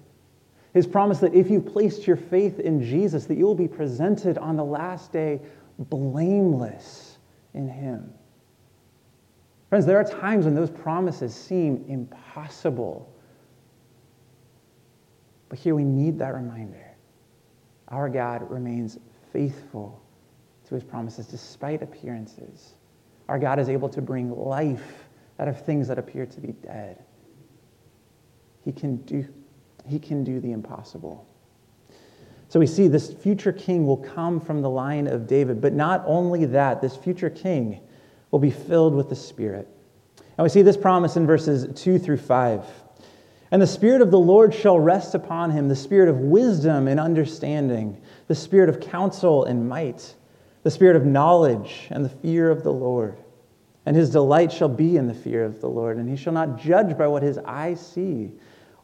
His 0.75 0.87
promise 0.87 1.19
that 1.21 1.35
if 1.35 1.51
you've 1.51 1.67
placed 1.67 2.07
your 2.07 2.17
faith 2.17 2.61
in 2.61 2.85
Jesus, 2.85 3.27
that 3.27 3.37
you 3.37 3.47
will 3.47 3.55
be 3.55 3.69
presented 3.69 4.37
on 4.39 4.57
the 4.57 4.65
last 4.65 5.13
day 5.13 5.41
blameless 5.79 7.19
in 7.55 7.69
Him. 7.69 8.13
Friends, 9.69 9.85
there 9.85 9.99
are 9.99 10.05
times 10.05 10.47
when 10.47 10.55
those 10.55 10.71
promises 10.71 11.35
seem 11.35 11.85
impossible. 11.89 13.13
But 15.49 15.59
here 15.59 15.75
we 15.75 15.85
need 15.85 16.19
that 16.19 16.35
reminder. 16.35 16.87
Our 17.89 18.09
God 18.09 18.51
remains 18.51 18.99
faithful 19.33 20.03
to 20.67 20.75
his 20.75 20.85
promises 20.85 21.27
despite 21.27 21.83
appearances. 21.83 22.75
Our 23.29 23.39
God 23.39 23.59
is 23.59 23.69
able 23.69 23.89
to 23.91 24.01
bring 24.01 24.35
life 24.35 25.05
out 25.39 25.49
of 25.49 25.65
things 25.65 25.89
that 25.89 25.99
appear 25.99 26.27
to 26.27 26.41
be 26.41 26.53
dead. 26.53 27.03
He 28.65 28.73
can 28.73 28.97
do, 28.97 29.27
he 29.87 29.99
can 29.99 30.25
do 30.25 30.41
the 30.41 30.53
impossible. 30.53 31.27
So 32.49 32.59
we 32.59 32.67
see 32.67 32.89
this 32.89 33.13
future 33.13 33.53
king 33.53 33.87
will 33.87 33.99
come 33.99 34.41
from 34.41 34.63
the 34.63 34.71
line 34.71 35.07
of 35.07 35.27
David. 35.27 35.61
But 35.61 35.75
not 35.75 36.03
only 36.07 36.47
that, 36.47 36.81
this 36.81 36.97
future 36.97 37.29
king 37.29 37.81
will 38.31 38.39
be 38.39 38.51
filled 38.51 38.95
with 38.95 39.09
the 39.09 39.17
Spirit. 39.17 39.69
And 40.37 40.45
we 40.45 40.49
see 40.49 40.63
this 40.63 40.77
promise 40.77 41.17
in 41.17 41.27
verses 41.27 41.67
2 41.83 41.99
through 41.99 42.19
5. 42.19 42.65
And 43.51 43.63
the 43.63 43.67
Spirit 43.67 44.03
of 44.03 44.11
the 44.11 44.19
Lord 44.19 44.55
shall 44.55 44.79
rest 44.79 45.15
upon 45.15 45.51
him 45.51 45.69
the 45.69 45.77
Spirit 45.77 46.09
of 46.09 46.19
wisdom 46.19 46.87
and 46.87 47.01
understanding, 47.01 48.01
the 48.27 48.35
Spirit 48.35 48.69
of 48.69 48.81
counsel 48.81 49.45
and 49.45 49.69
might, 49.69 50.15
the 50.63 50.71
Spirit 50.71 50.97
of 50.97 51.07
knowledge 51.07 51.89
and 51.91 52.05
the 52.05 52.11
fear 52.11 52.51
of 52.51 52.63
the 52.63 52.73
Lord. 52.73 53.17
And 53.87 53.97
his 53.97 54.11
delight 54.11 54.53
shall 54.53 54.69
be 54.69 54.99
in 54.99 55.07
the 55.07 55.15
fear 55.15 55.45
of 55.45 55.63
the 55.63 55.69
Lord, 55.69 55.97
and 55.97 56.09
he 56.09 56.17
shall 56.17 56.35
not 56.35 56.59
judge 56.59 56.99
by 56.99 57.07
what 57.07 57.23
his 57.23 57.39
eyes 57.39 57.85
see, 57.85 58.33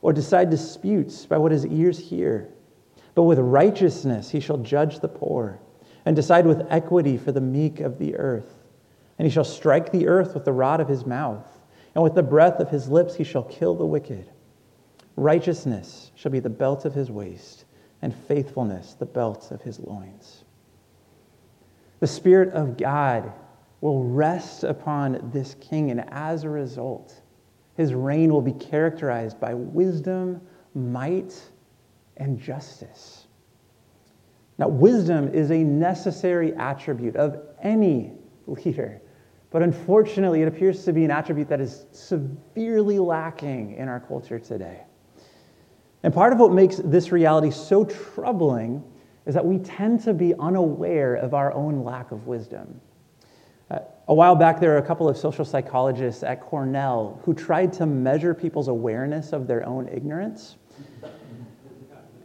or 0.00 0.14
decide 0.14 0.48
disputes 0.48 1.26
by 1.26 1.36
what 1.36 1.52
his 1.52 1.66
ears 1.66 1.98
hear. 1.98 2.48
But 3.14 3.24
with 3.24 3.38
righteousness 3.38 4.30
he 4.30 4.40
shall 4.40 4.56
judge 4.58 5.00
the 5.00 5.08
poor, 5.08 5.60
and 6.06 6.16
decide 6.16 6.46
with 6.46 6.66
equity 6.70 7.18
for 7.18 7.32
the 7.32 7.40
meek 7.40 7.80
of 7.80 7.98
the 7.98 8.16
earth. 8.16 8.63
And 9.18 9.26
he 9.26 9.33
shall 9.33 9.44
strike 9.44 9.92
the 9.92 10.09
earth 10.09 10.35
with 10.35 10.44
the 10.44 10.52
rod 10.52 10.80
of 10.80 10.88
his 10.88 11.06
mouth, 11.06 11.47
and 11.94 12.02
with 12.02 12.14
the 12.14 12.23
breath 12.23 12.59
of 12.61 12.71
his 12.71 12.88
lips 12.88 13.14
he 13.14 13.25
shall 13.25 13.44
kill 13.44 13.75
the 13.75 13.87
wicked. 13.87 14.28
Righteousness 15.16 16.11
shall 16.16 16.33
be 16.33 16.40
the 16.40 16.50
belt 16.50 16.85
of 16.85 16.94
his 16.94 17.11
waist, 17.11 17.64
and 18.02 18.14
faithfulness 18.14 18.94
the 18.94 19.06
belt 19.06 19.52
of 19.52 19.62
his 19.62 19.78
loins. 19.78 20.44
The 22.00 22.06
Spirit 22.09 22.52
of 22.52 22.76
God 22.76 23.33
will 23.80 24.02
rest 24.04 24.64
upon 24.64 25.30
this 25.33 25.54
king, 25.61 25.90
and 25.90 26.04
as 26.11 26.42
a 26.42 26.49
result, 26.49 27.21
his 27.76 27.94
reign 27.94 28.33
will 28.33 28.42
be 28.42 28.52
characterized 28.52 29.38
by 29.38 29.54
wisdom, 29.54 30.40
might, 30.75 31.40
and 32.16 32.38
justice. 32.38 33.26
Now, 34.59 34.68
wisdom 34.68 35.33
is 35.35 35.50
a 35.50 35.62
necessary 35.62 36.54
attribute 36.54 37.16
of 37.16 37.40
any 37.62 38.12
leader. 38.47 39.00
But 39.54 39.62
unfortunately, 39.62 40.42
it 40.42 40.49
appears 40.49 40.84
to 40.84 40.92
be 40.92 41.04
an 41.04 41.12
attribute 41.12 41.49
that 41.49 41.61
is 41.61 41.87
severely 41.92 42.99
lacking 42.99 43.76
in 43.76 43.87
our 43.87 44.00
culture 44.00 44.40
today. 44.40 44.80
And 46.02 46.12
part 46.12 46.32
of 46.32 46.40
what 46.40 46.50
makes 46.50 46.78
this 46.78 47.12
reality 47.12 47.52
so 47.52 47.84
troubling 47.84 48.82
is 49.26 49.34
that 49.34 49.46
we 49.46 49.58
tend 49.58 50.02
to 50.02 50.12
be 50.12 50.34
unaware 50.40 51.14
of 51.14 51.34
our 51.34 51.52
own 51.52 51.84
lack 51.84 52.11
of 52.11 52.26
wisdom. 52.26 52.80
Uh, 53.70 53.78
a 54.08 54.14
while 54.14 54.34
back, 54.34 54.58
there 54.58 54.70
were 54.70 54.78
a 54.78 54.82
couple 54.82 55.08
of 55.08 55.16
social 55.16 55.44
psychologists 55.44 56.25
at 56.25 56.40
Cornell 56.40 57.20
who 57.23 57.32
tried 57.32 57.73
to 57.75 57.87
measure 57.87 58.34
people's 58.34 58.66
awareness 58.66 59.32
of 59.32 59.46
their 59.46 59.64
own 59.64 59.87
ignorance. 59.87 60.56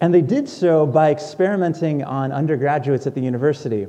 And 0.01 0.12
they 0.12 0.24
did 0.24 0.50
so 0.50 0.88
by 0.88 1.12
experimenting 1.12 2.03
on 2.03 2.31
undergraduates 2.31 3.05
at 3.05 3.13
the 3.13 3.21
university. 3.21 3.86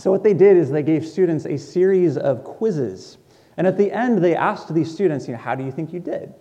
So, 0.00 0.10
what 0.10 0.22
they 0.22 0.32
did 0.32 0.56
is 0.56 0.70
they 0.70 0.82
gave 0.82 1.06
students 1.06 1.44
a 1.44 1.58
series 1.58 2.16
of 2.16 2.42
quizzes. 2.42 3.18
And 3.58 3.66
at 3.66 3.76
the 3.76 3.92
end, 3.92 4.24
they 4.24 4.34
asked 4.34 4.72
these 4.72 4.90
students, 4.90 5.26
you 5.28 5.34
know, 5.34 5.38
how 5.38 5.54
do 5.54 5.62
you 5.62 5.70
think 5.70 5.92
you 5.92 6.00
did? 6.00 6.32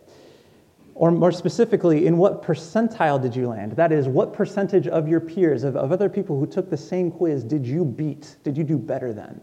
Or 0.96 1.12
more 1.12 1.34
specifically, 1.34 2.08
in 2.08 2.18
what 2.18 2.42
percentile 2.42 3.22
did 3.22 3.36
you 3.36 3.50
land? 3.50 3.74
That 3.74 3.92
is, 3.92 4.08
what 4.08 4.32
percentage 4.32 4.88
of 4.88 5.10
your 5.10 5.20
peers, 5.20 5.66
of, 5.66 5.76
of 5.76 5.92
other 5.92 6.08
people 6.08 6.40
who 6.40 6.48
took 6.48 6.70
the 6.70 6.78
same 6.78 7.12
quiz, 7.12 7.44
did 7.44 7.66
you 7.66 7.84
beat? 7.84 8.38
Did 8.44 8.58
you 8.58 8.64
do 8.64 8.78
better 8.78 9.12
than? 9.12 9.42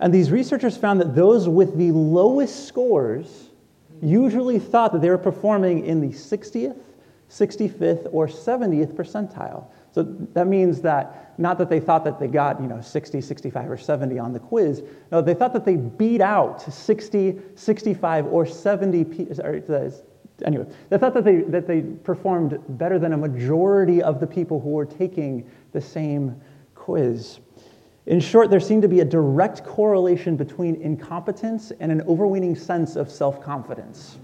And 0.00 0.12
these 0.12 0.30
researchers 0.30 0.78
found 0.78 0.98
that 1.02 1.14
those 1.14 1.50
with 1.50 1.76
the 1.76 1.92
lowest 1.92 2.66
scores 2.66 3.50
usually 4.00 4.58
thought 4.58 4.92
that 4.92 5.02
they 5.02 5.10
were 5.10 5.18
performing 5.18 5.84
in 5.84 6.00
the 6.00 6.14
60th, 6.14 6.80
65th, 7.28 8.08
or 8.10 8.26
70th 8.26 8.94
percentile. 8.94 9.66
So 9.92 10.02
that 10.02 10.46
means 10.46 10.80
that 10.82 11.34
not 11.38 11.58
that 11.58 11.68
they 11.68 11.80
thought 11.80 12.04
that 12.04 12.18
they 12.18 12.28
got, 12.28 12.60
you 12.60 12.66
know, 12.66 12.80
60, 12.80 13.20
65, 13.20 13.70
or 13.70 13.76
70 13.76 14.18
on 14.18 14.32
the 14.32 14.38
quiz. 14.38 14.82
No, 15.10 15.20
they 15.20 15.34
thought 15.34 15.52
that 15.52 15.64
they 15.64 15.76
beat 15.76 16.20
out 16.20 16.62
60, 16.62 17.38
65, 17.54 18.26
or 18.26 18.46
70. 18.46 19.40
Or, 19.42 19.60
anyway, 20.44 20.66
they 20.88 20.98
thought 20.98 21.14
that 21.14 21.24
they, 21.24 21.36
that 21.42 21.66
they 21.66 21.82
performed 21.82 22.58
better 22.78 22.98
than 22.98 23.12
a 23.12 23.16
majority 23.16 24.02
of 24.02 24.20
the 24.20 24.26
people 24.26 24.60
who 24.60 24.70
were 24.70 24.86
taking 24.86 25.48
the 25.72 25.80
same 25.80 26.40
quiz. 26.74 27.40
In 28.06 28.18
short, 28.18 28.50
there 28.50 28.60
seemed 28.60 28.82
to 28.82 28.88
be 28.88 29.00
a 29.00 29.04
direct 29.04 29.64
correlation 29.64 30.36
between 30.36 30.76
incompetence 30.76 31.70
and 31.80 31.92
an 31.92 32.02
overweening 32.02 32.56
sense 32.56 32.96
of 32.96 33.10
self 33.10 33.40
confidence. 33.40 34.18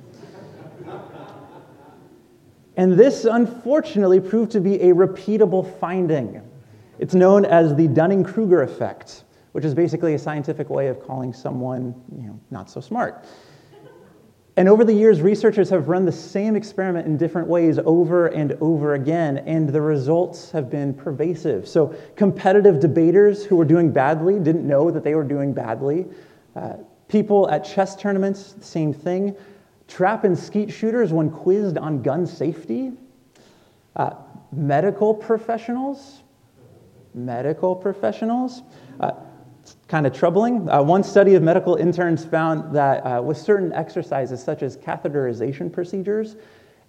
And 2.79 2.93
this, 2.93 3.25
unfortunately, 3.25 4.21
proved 4.21 4.53
to 4.53 4.61
be 4.61 4.77
a 4.83 4.95
repeatable 4.95 5.79
finding. 5.81 6.41
It's 7.01 7.13
known 7.13 7.45
as 7.45 7.75
the 7.75 7.89
Dunning 7.89 8.23
Kruger 8.23 8.63
effect, 8.63 9.25
which 9.51 9.65
is 9.65 9.75
basically 9.75 10.15
a 10.15 10.19
scientific 10.19 10.71
way 10.71 10.87
of 10.87 11.05
calling 11.05 11.33
someone 11.33 11.93
you 12.17 12.29
know, 12.29 12.41
not 12.53 12.71
so 12.71 12.81
smart. 12.81 13.25
And 14.57 14.69
over 14.69 14.85
the 14.85 14.93
years, 14.93 15.21
researchers 15.21 15.69
have 15.71 15.89
run 15.89 16.05
the 16.05 16.13
same 16.13 16.55
experiment 16.55 17.09
in 17.09 17.17
different 17.17 17.49
ways 17.49 17.81
over 17.85 18.29
and 18.29 18.53
over 18.61 18.95
again, 18.95 19.39
and 19.39 19.69
the 19.69 19.81
results 19.81 20.53
have 20.53 20.71
been 20.71 20.95
pervasive. 20.95 21.67
So, 21.67 21.97
competitive 22.15 22.79
debaters 22.79 23.45
who 23.45 23.57
were 23.57 23.65
doing 23.65 23.91
badly 23.91 24.39
didn't 24.39 24.67
know 24.67 24.93
that 24.93 25.03
they 25.03 25.17
were 25.17 25.25
doing 25.25 25.53
badly. 25.53 26.07
Uh, 26.55 26.75
people 27.09 27.51
at 27.51 27.65
chess 27.65 27.97
tournaments, 27.97 28.55
same 28.61 28.93
thing. 28.93 29.35
Trap 29.89 30.25
and 30.25 30.39
skeet 30.39 30.71
shooters, 30.71 31.13
when 31.13 31.31
quizzed 31.31 31.79
on 31.79 32.03
gun 32.03 32.27
safety, 32.27 32.93
uh, 33.97 34.15
medical 34.53 35.15
professionals, 35.15 36.23
medical 37.15 37.75
professionals, 37.75 38.63
uh, 39.01 39.13
kind 39.89 40.07
of 40.07 40.13
troubling. 40.13 40.69
Uh, 40.69 40.83
one 40.83 41.03
study 41.03 41.35
of 41.35 41.43
medical 41.43 41.77
interns 41.77 42.25
found 42.25 42.75
that 42.75 43.01
uh, 43.01 43.21
with 43.23 43.37
certain 43.37 43.73
exercises, 43.73 44.43
such 44.43 44.63
as 44.63 44.77
catheterization 44.77 45.73
procedures, 45.73 46.37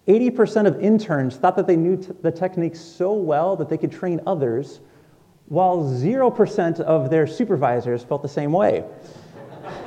80% 0.08 0.68
of 0.68 0.82
interns 0.82 1.36
thought 1.36 1.56
that 1.56 1.68
they 1.68 1.76
knew 1.76 1.98
t- 1.98 2.12
the 2.22 2.32
techniques 2.32 2.80
so 2.80 3.14
well 3.14 3.56
that 3.56 3.70
they 3.70 3.78
could 3.78 3.92
train 3.92 4.20
others, 4.28 4.82
while 5.48 5.78
0% 5.78 6.80
of 6.82 7.10
their 7.10 7.28
supervisors 7.28 8.04
felt 8.04 8.22
the 8.22 8.30
same 8.30 8.52
way. 8.52 8.84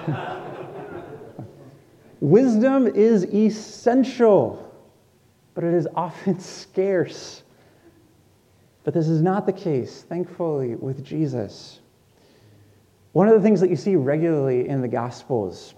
Wisdom 2.22 2.86
is 2.86 3.24
essential, 3.34 4.72
but 5.54 5.64
it 5.64 5.74
is 5.74 5.88
often 5.96 6.38
scarce. 6.40 7.42
But 8.84 8.94
this 8.94 9.08
is 9.08 9.20
not 9.20 9.44
the 9.44 9.52
case, 9.52 10.02
thankfully, 10.08 10.76
with 10.76 11.04
Jesus. 11.04 11.80
One 13.10 13.26
of 13.26 13.34
the 13.34 13.40
things 13.40 13.60
that 13.60 13.70
you 13.70 13.76
see 13.76 13.96
regularly 13.96 14.68
in 14.68 14.80
the 14.80 14.86
Gospels 14.86 15.74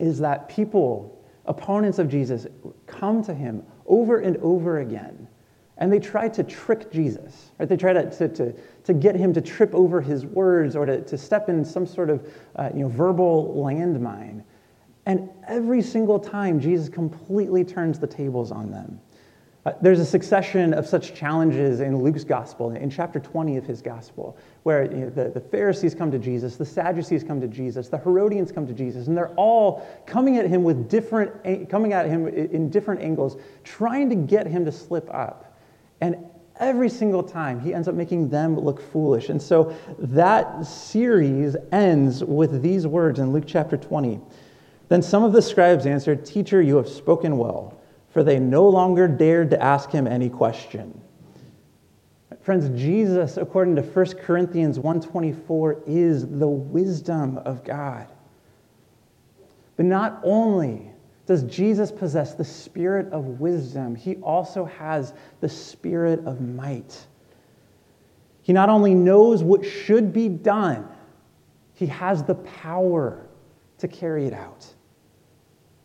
is 0.00 0.18
that 0.18 0.48
people, 0.48 1.24
opponents 1.46 2.00
of 2.00 2.08
Jesus, 2.08 2.48
come 2.88 3.22
to 3.22 3.32
him 3.32 3.62
over 3.86 4.18
and 4.18 4.36
over 4.38 4.80
again 4.80 5.28
and 5.78 5.92
they 5.92 6.00
try 6.00 6.28
to 6.30 6.42
trick 6.42 6.90
Jesus. 6.90 7.52
Right? 7.60 7.68
They 7.68 7.76
try 7.76 7.92
to, 7.92 8.10
to, 8.10 8.28
to, 8.28 8.52
to 8.84 8.92
get 8.92 9.14
him 9.14 9.32
to 9.34 9.40
trip 9.40 9.72
over 9.72 10.00
his 10.00 10.26
words 10.26 10.74
or 10.74 10.84
to, 10.84 11.00
to 11.02 11.16
step 11.16 11.48
in 11.48 11.64
some 11.64 11.86
sort 11.86 12.10
of 12.10 12.28
uh, 12.56 12.70
you 12.74 12.80
know, 12.80 12.88
verbal 12.88 13.54
landmine. 13.56 14.42
And 15.06 15.28
every 15.46 15.82
single 15.82 16.18
time, 16.18 16.60
Jesus 16.60 16.88
completely 16.88 17.64
turns 17.64 17.98
the 17.98 18.06
tables 18.06 18.50
on 18.50 18.70
them. 18.70 19.00
Uh, 19.66 19.72
there's 19.80 20.00
a 20.00 20.04
succession 20.04 20.74
of 20.74 20.86
such 20.86 21.14
challenges 21.14 21.80
in 21.80 22.02
Luke's 22.02 22.24
gospel, 22.24 22.70
in 22.70 22.90
chapter 22.90 23.18
20 23.18 23.56
of 23.56 23.64
his 23.64 23.80
gospel, 23.80 24.36
where 24.62 24.84
you 24.84 24.98
know, 24.98 25.10
the, 25.10 25.30
the 25.30 25.40
Pharisees 25.40 25.94
come 25.94 26.10
to 26.10 26.18
Jesus, 26.18 26.56
the 26.56 26.66
Sadducees 26.66 27.24
come 27.24 27.40
to 27.40 27.48
Jesus, 27.48 27.88
the 27.88 27.96
Herodians 27.96 28.52
come 28.52 28.66
to 28.66 28.74
Jesus, 28.74 29.06
and 29.06 29.16
they're 29.16 29.34
all 29.36 29.86
coming 30.04 30.36
at 30.36 30.46
him 30.46 30.64
with 30.64 30.90
different, 30.90 31.70
coming 31.70 31.94
at 31.94 32.06
him 32.06 32.28
in 32.28 32.68
different 32.68 33.00
angles, 33.00 33.38
trying 33.62 34.10
to 34.10 34.16
get 34.16 34.46
him 34.46 34.66
to 34.66 34.72
slip 34.72 35.08
up. 35.14 35.56
And 36.02 36.16
every 36.60 36.90
single 36.90 37.22
time, 37.22 37.58
he 37.58 37.72
ends 37.72 37.88
up 37.88 37.94
making 37.94 38.28
them 38.28 38.60
look 38.60 38.82
foolish. 38.92 39.30
And 39.30 39.40
so 39.40 39.74
that 39.98 40.66
series 40.66 41.56
ends 41.72 42.22
with 42.22 42.60
these 42.60 42.86
words 42.86 43.18
in 43.18 43.32
Luke 43.32 43.44
chapter 43.46 43.78
20. 43.78 44.20
Then 44.88 45.02
some 45.02 45.24
of 45.24 45.32
the 45.32 45.42
scribes 45.42 45.86
answered, 45.86 46.24
Teacher, 46.24 46.60
you 46.60 46.76
have 46.76 46.88
spoken 46.88 47.38
well 47.38 47.78
for 48.14 48.22
they 48.22 48.38
no 48.38 48.68
longer 48.68 49.08
dared 49.08 49.50
to 49.50 49.60
ask 49.60 49.90
him 49.90 50.06
any 50.06 50.30
question. 50.30 51.00
Friends, 52.42 52.68
Jesus, 52.80 53.36
according 53.36 53.74
to 53.74 53.82
1 53.82 54.06
Corinthians 54.18 54.78
1:24, 54.78 55.82
is 55.84 56.24
the 56.24 56.46
wisdom 56.46 57.38
of 57.38 57.64
God. 57.64 58.06
But 59.76 59.86
not 59.86 60.20
only 60.22 60.92
does 61.26 61.42
Jesus 61.42 61.90
possess 61.90 62.34
the 62.34 62.44
spirit 62.44 63.12
of 63.12 63.40
wisdom, 63.40 63.96
he 63.96 64.14
also 64.16 64.64
has 64.66 65.12
the 65.40 65.48
spirit 65.48 66.24
of 66.24 66.40
might. 66.40 67.08
He 68.42 68.52
not 68.52 68.68
only 68.68 68.94
knows 68.94 69.42
what 69.42 69.64
should 69.64 70.12
be 70.12 70.28
done, 70.28 70.86
he 71.72 71.86
has 71.86 72.22
the 72.22 72.36
power 72.36 73.26
to 73.84 73.96
carry 73.96 74.26
it 74.26 74.32
out. 74.32 74.66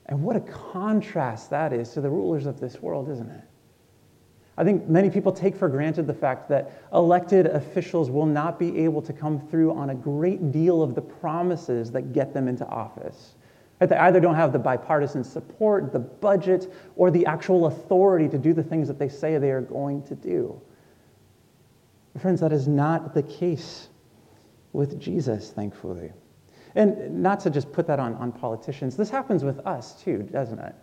And 0.06 0.24
what 0.24 0.36
a 0.36 0.40
contrast 0.40 1.50
that 1.50 1.74
is 1.74 1.92
to 1.92 2.02
the 2.02 2.10
rulers 2.10 2.46
of 2.46 2.60
this 2.60 2.82
world, 2.82 3.10
isn't 3.10 3.30
it? 3.30 3.44
I 4.58 4.64
think 4.64 4.88
many 4.88 5.10
people 5.10 5.32
take 5.32 5.56
for 5.56 5.70
granted 5.70 6.08
the 6.08 6.14
fact 6.14 6.50
that 6.50 6.82
elected 6.94 7.46
officials 7.46 8.10
will 8.10 8.26
not 8.26 8.58
be 8.58 8.80
able 8.80 9.02
to 9.04 9.14
come 9.14 9.40
through 9.40 9.74
on 9.74 9.92
a 9.92 9.96
great 9.96 10.52
deal 10.52 10.82
of 10.82 10.96
the 10.96 11.02
promises 11.02 11.92
that 11.92 12.14
get 12.14 12.34
them 12.34 12.48
into 12.48 12.66
office. 12.68 13.36
They 13.80 13.96
either 13.96 14.20
don't 14.20 14.36
have 14.36 14.52
the 14.52 14.60
bipartisan 14.60 15.24
support, 15.24 15.94
the 15.94 16.00
budget, 16.00 16.74
or 16.98 17.12
the 17.12 17.26
actual 17.26 17.68
authority 17.68 18.28
to 18.28 18.38
do 18.38 18.54
the 18.54 18.64
things 18.64 18.90
that 18.90 19.00
they 19.00 19.08
say 19.08 19.38
they 19.38 19.52
are 19.52 19.62
going 19.62 20.04
to 20.04 20.16
do. 20.16 20.60
Friends, 22.20 22.42
that 22.42 22.52
is 22.52 22.68
not 22.68 23.14
the 23.14 23.24
case 23.24 23.88
with 24.74 25.00
Jesus, 25.00 25.52
thankfully. 25.52 26.12
And 26.76 27.22
not 27.22 27.40
to 27.42 27.50
just 27.50 27.72
put 27.72 27.88
that 27.88 28.00
on, 28.00 28.14
on 28.16 28.32
politicians, 28.32 28.96
this 28.96 29.10
happens 29.10 29.44
with 29.44 29.60
us 29.66 30.02
too, 30.02 30.24
doesn't 30.32 30.60
it? 30.60 30.76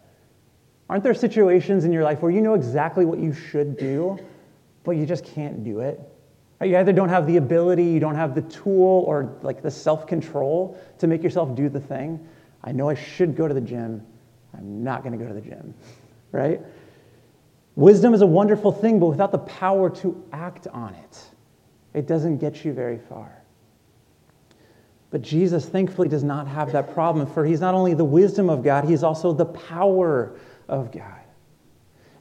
Aren't 0.89 1.03
there 1.03 1.15
situations 1.15 1.85
in 1.85 1.93
your 1.93 2.05
life 2.05 2.23
where 2.23 2.31
you 2.31 2.41
know 2.41 2.55
exactly 2.55 3.05
what 3.05 3.19
you 3.19 3.33
should 3.33 3.77
do, 3.77 4.19
but 4.85 4.93
you 4.93 5.07
just 5.07 5.25
can't 5.25 5.65
do 5.65 5.81
it? 5.81 6.01
You 6.63 6.79
either 6.79 6.93
don't 6.93 7.09
have 7.09 7.27
the 7.27 7.37
ability, 7.37 7.85
you 7.85 8.01
don't 8.01 8.15
have 8.15 8.35
the 8.35 8.43
tool, 8.43 9.05
or 9.07 9.37
like 9.43 9.63
the 9.63 9.71
self 9.71 10.07
control 10.07 10.81
to 10.99 11.07
make 11.07 11.23
yourself 11.23 11.55
do 11.55 11.69
the 11.69 11.81
thing. 11.81 12.27
I 12.65 12.73
know 12.73 12.89
I 12.89 12.95
should 12.95 13.37
go 13.37 13.47
to 13.47 13.53
the 13.53 13.61
gym. 13.61 14.05
I'm 14.57 14.83
not 14.83 15.03
going 15.03 15.17
to 15.17 15.23
go 15.23 15.29
to 15.29 15.35
the 15.35 15.41
gym, 15.41 15.75
right? 16.33 16.61
Wisdom 17.75 18.15
is 18.15 18.23
a 18.23 18.27
wonderful 18.27 18.73
thing, 18.73 18.99
but 18.99 19.07
without 19.07 19.33
the 19.33 19.39
power 19.39 19.91
to 19.91 20.25
act 20.33 20.67
on 20.69 20.95
it, 20.95 21.25
it 21.93 22.07
doesn't 22.07 22.39
get 22.39 22.65
you 22.65 22.73
very 22.73 22.99
far. 22.99 23.43
But 25.17 25.23
Jesus, 25.23 25.65
thankfully, 25.65 26.11
does 26.11 26.25
not 26.25 26.47
have 26.47 26.73
that 26.73 26.93
problem, 26.93 27.27
for 27.27 27.47
he's 27.47 27.63
not 27.63 27.73
only 27.73 27.95
the 27.95 28.05
wisdom 28.05 28.51
of 28.51 28.63
God, 28.63 28.85
he's 28.85 29.03
also 29.03 29.33
the 29.33 29.47
power 29.47 30.37
of 30.69 30.93
God. 30.93 31.23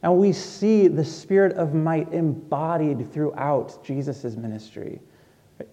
And 0.02 0.16
we 0.16 0.32
see 0.32 0.88
the 0.88 1.04
spirit 1.04 1.52
of 1.58 1.74
might 1.74 2.10
embodied 2.14 3.12
throughout 3.12 3.84
Jesus' 3.84 4.24
ministry. 4.36 5.02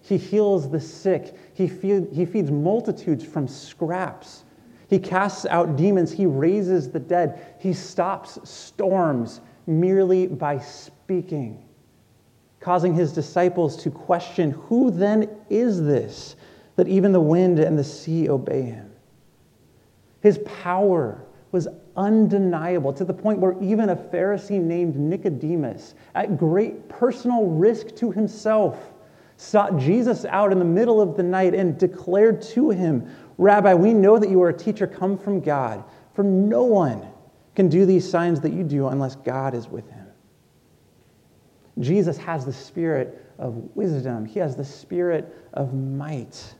He 0.02 0.18
heals 0.18 0.70
the 0.70 0.78
sick, 0.78 1.34
he, 1.54 1.66
feed, 1.66 2.08
he 2.12 2.26
feeds 2.26 2.50
multitudes 2.50 3.24
from 3.24 3.48
scraps. 3.48 4.44
He 4.90 4.98
casts 4.98 5.46
out 5.46 5.76
demons, 5.76 6.12
he 6.12 6.26
raises 6.26 6.90
the 6.90 7.00
dead, 7.00 7.56
he 7.58 7.72
stops 7.72 8.38
storms 8.46 9.40
merely 9.66 10.26
by 10.26 10.58
speaking, 10.58 11.66
causing 12.60 12.92
his 12.92 13.14
disciples 13.14 13.82
to 13.82 13.90
question 13.90 14.50
who 14.50 14.90
then 14.90 15.30
is 15.48 15.82
this? 15.82 16.36
That 16.76 16.88
even 16.88 17.12
the 17.12 17.20
wind 17.20 17.58
and 17.58 17.78
the 17.78 17.84
sea 17.84 18.28
obey 18.28 18.62
him. 18.62 18.90
His 20.20 20.38
power 20.62 21.24
was 21.52 21.68
undeniable 21.96 22.92
to 22.92 23.04
the 23.04 23.14
point 23.14 23.38
where 23.38 23.54
even 23.62 23.90
a 23.90 23.96
Pharisee 23.96 24.60
named 24.60 24.96
Nicodemus, 24.96 25.94
at 26.14 26.36
great 26.36 26.88
personal 26.88 27.46
risk 27.46 27.94
to 27.96 28.10
himself, 28.10 28.92
sought 29.36 29.78
Jesus 29.78 30.24
out 30.24 30.52
in 30.52 30.58
the 30.58 30.64
middle 30.64 31.00
of 31.00 31.16
the 31.16 31.22
night 31.22 31.54
and 31.54 31.78
declared 31.78 32.42
to 32.42 32.70
him, 32.70 33.08
Rabbi, 33.38 33.74
we 33.74 33.92
know 33.92 34.18
that 34.18 34.30
you 34.30 34.42
are 34.42 34.48
a 34.48 34.56
teacher 34.56 34.86
come 34.86 35.18
from 35.18 35.40
God, 35.40 35.84
for 36.14 36.22
no 36.24 36.64
one 36.64 37.06
can 37.54 37.68
do 37.68 37.86
these 37.86 38.08
signs 38.08 38.40
that 38.40 38.52
you 38.52 38.64
do 38.64 38.88
unless 38.88 39.16
God 39.16 39.54
is 39.54 39.68
with 39.68 39.88
him. 39.90 40.06
Jesus 41.78 42.16
has 42.18 42.44
the 42.44 42.52
spirit 42.52 43.32
of 43.38 43.54
wisdom, 43.76 44.24
he 44.24 44.38
has 44.38 44.56
the 44.56 44.64
spirit 44.64 45.32
of 45.52 45.74
might. 45.74 46.54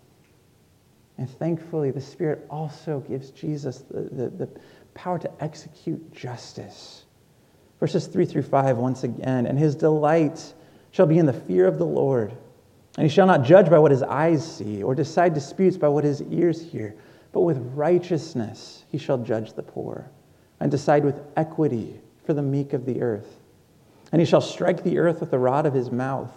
And 1.19 1.31
thankfully, 1.31 1.91
the 1.91 2.01
Spirit 2.01 2.45
also 2.51 3.01
gives 3.01 3.31
Jesus 3.31 3.85
the, 3.91 4.03
the, 4.03 4.29
the, 4.31 4.49
power 4.95 5.19
to 5.19 5.31
execute 5.41 6.13
justice. 6.13 7.05
Verses 7.81 8.07
3 8.07 8.25
through 8.25 8.43
5, 8.43 8.79
once 8.79 9.05
again, 9.05 9.47
and 9.47 9.59
his 9.59 9.75
delight 9.75 10.55
shall 10.93 11.07
be 11.07 11.19
in 11.19 11.27
the 11.27 11.33
fear 11.33 11.67
of 11.67 11.79
the 11.79 11.87
Lord. 11.87 12.33
And 12.97 13.05
he 13.05 13.13
shall 13.13 13.27
not 13.27 13.43
judge 13.43 13.69
by 13.69 13.79
what 13.79 13.91
his 13.91 14.03
eyes 14.03 14.57
see, 14.57 14.83
or 14.83 14.95
decide 14.95 15.35
disputes 15.35 15.77
by 15.77 15.89
what 15.89 16.05
his 16.05 16.23
ears 16.23 16.63
hear, 16.63 16.95
but 17.33 17.41
with 17.41 17.59
righteousness 17.75 18.85
he 18.89 18.99
shall 18.99 19.19
judge 19.19 19.53
the 19.53 19.63
poor, 19.63 20.09
and 20.61 20.71
decide 20.71 21.05
with 21.05 21.21
equity 21.37 22.01
for 22.25 22.33
the 22.33 22.43
meek 22.43 22.73
of 22.73 22.87
the 22.87 23.03
earth. 23.03 23.41
And 24.13 24.21
he 24.21 24.27
shall 24.27 24.41
strike 24.41 24.85
the 24.85 24.99
earth 24.99 25.19
with 25.19 25.33
the 25.33 25.39
rod 25.39 25.67
of 25.67 25.75
his 25.75 25.91
mouth, 25.91 26.33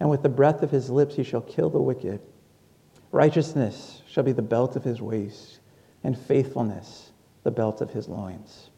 and 0.00 0.08
with 0.08 0.22
the 0.22 0.30
breath 0.30 0.62
of 0.62 0.70
his 0.70 0.88
lips 0.88 1.14
he 1.14 1.22
shall 1.22 1.42
kill 1.42 1.68
the 1.68 1.78
wicked. 1.78 2.20
Righteousness 3.12 4.00
shall 4.08 4.24
be 4.24 4.32
the 4.32 4.42
belt 4.42 4.74
of 4.74 4.82
his 4.82 5.02
waist, 5.02 5.60
and 6.02 6.18
faithfulness 6.18 7.12
the 7.44 7.50
belt 7.50 7.82
of 7.82 7.90
his 7.90 8.08
loins. 8.08 8.70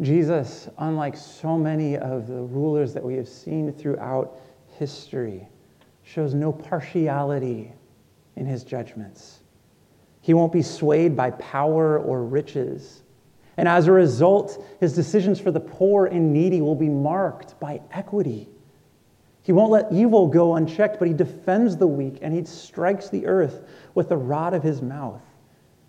Jesus, 0.00 0.68
unlike 0.78 1.16
so 1.16 1.58
many 1.58 1.96
of 1.96 2.28
the 2.28 2.40
rulers 2.40 2.94
that 2.94 3.02
we 3.02 3.16
have 3.16 3.28
seen 3.28 3.72
throughout 3.72 4.38
history, 4.78 5.48
shows 6.04 6.32
no 6.32 6.52
partiality 6.52 7.72
in 8.36 8.46
his 8.46 8.62
judgments. 8.62 9.40
He 10.20 10.32
won't 10.32 10.52
be 10.52 10.62
swayed 10.62 11.16
by 11.16 11.32
power 11.32 11.98
or 11.98 12.24
riches. 12.24 13.02
And 13.56 13.66
as 13.66 13.88
a 13.88 13.92
result, 13.92 14.64
his 14.78 14.94
decisions 14.94 15.40
for 15.40 15.50
the 15.50 15.58
poor 15.58 16.06
and 16.06 16.32
needy 16.32 16.60
will 16.60 16.76
be 16.76 16.88
marked 16.88 17.58
by 17.58 17.80
equity 17.90 18.48
he 19.48 19.52
won't 19.52 19.70
let 19.70 19.90
evil 19.90 20.28
go 20.28 20.56
unchecked, 20.56 20.98
but 20.98 21.08
he 21.08 21.14
defends 21.14 21.74
the 21.74 21.86
weak 21.86 22.18
and 22.20 22.34
he 22.34 22.44
strikes 22.44 23.08
the 23.08 23.24
earth 23.24 23.66
with 23.94 24.10
the 24.10 24.16
rod 24.18 24.52
of 24.52 24.62
his 24.62 24.82
mouth, 24.82 25.22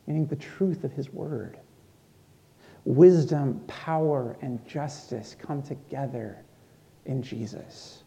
meaning 0.08 0.26
the 0.28 0.38
truth 0.38 0.86
of 0.86 0.94
his 0.94 1.10
word. 1.12 1.60
Wisdom, 2.86 3.62
power, 3.68 4.38
and 4.42 4.66
justice 4.66 5.36
come 5.38 5.62
together 5.62 6.42
in 7.04 7.22
Jesus. 7.22 8.06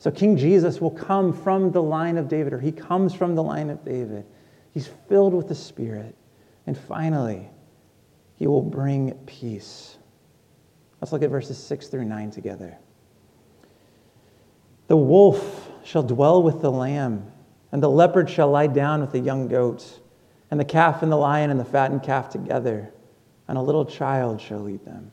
So 0.00 0.10
King 0.10 0.36
Jesus 0.36 0.82
will 0.82 0.90
come 0.90 1.32
from 1.32 1.72
the 1.72 1.82
line 1.82 2.18
of 2.18 2.28
David, 2.28 2.52
or 2.52 2.60
he 2.60 2.72
comes 2.72 3.14
from 3.14 3.34
the 3.34 3.42
line 3.42 3.70
of 3.70 3.82
David. 3.86 4.26
He's 4.74 4.90
filled 5.08 5.32
with 5.32 5.48
the 5.48 5.54
Spirit. 5.54 6.14
And 6.66 6.76
finally, 6.76 7.48
he 8.34 8.46
will 8.46 8.60
bring 8.60 9.12
peace. 9.24 9.96
Let's 11.00 11.10
look 11.10 11.22
at 11.22 11.30
verses 11.30 11.56
6 11.56 11.88
through 11.88 12.04
9 12.04 12.30
together. 12.30 12.76
The 14.88 14.96
wolf 14.96 15.70
shall 15.82 16.02
dwell 16.02 16.42
with 16.42 16.62
the 16.62 16.70
lamb, 16.70 17.32
and 17.72 17.82
the 17.82 17.90
leopard 17.90 18.30
shall 18.30 18.50
lie 18.50 18.68
down 18.68 19.00
with 19.00 19.12
the 19.12 19.18
young 19.18 19.48
goat, 19.48 20.00
and 20.50 20.60
the 20.60 20.64
calf 20.64 21.02
and 21.02 21.10
the 21.10 21.16
lion 21.16 21.50
and 21.50 21.58
the 21.58 21.64
fattened 21.64 22.02
calf 22.02 22.30
together, 22.30 22.92
and 23.48 23.58
a 23.58 23.62
little 23.62 23.84
child 23.84 24.40
shall 24.40 24.60
lead 24.60 24.84
them. 24.84 25.10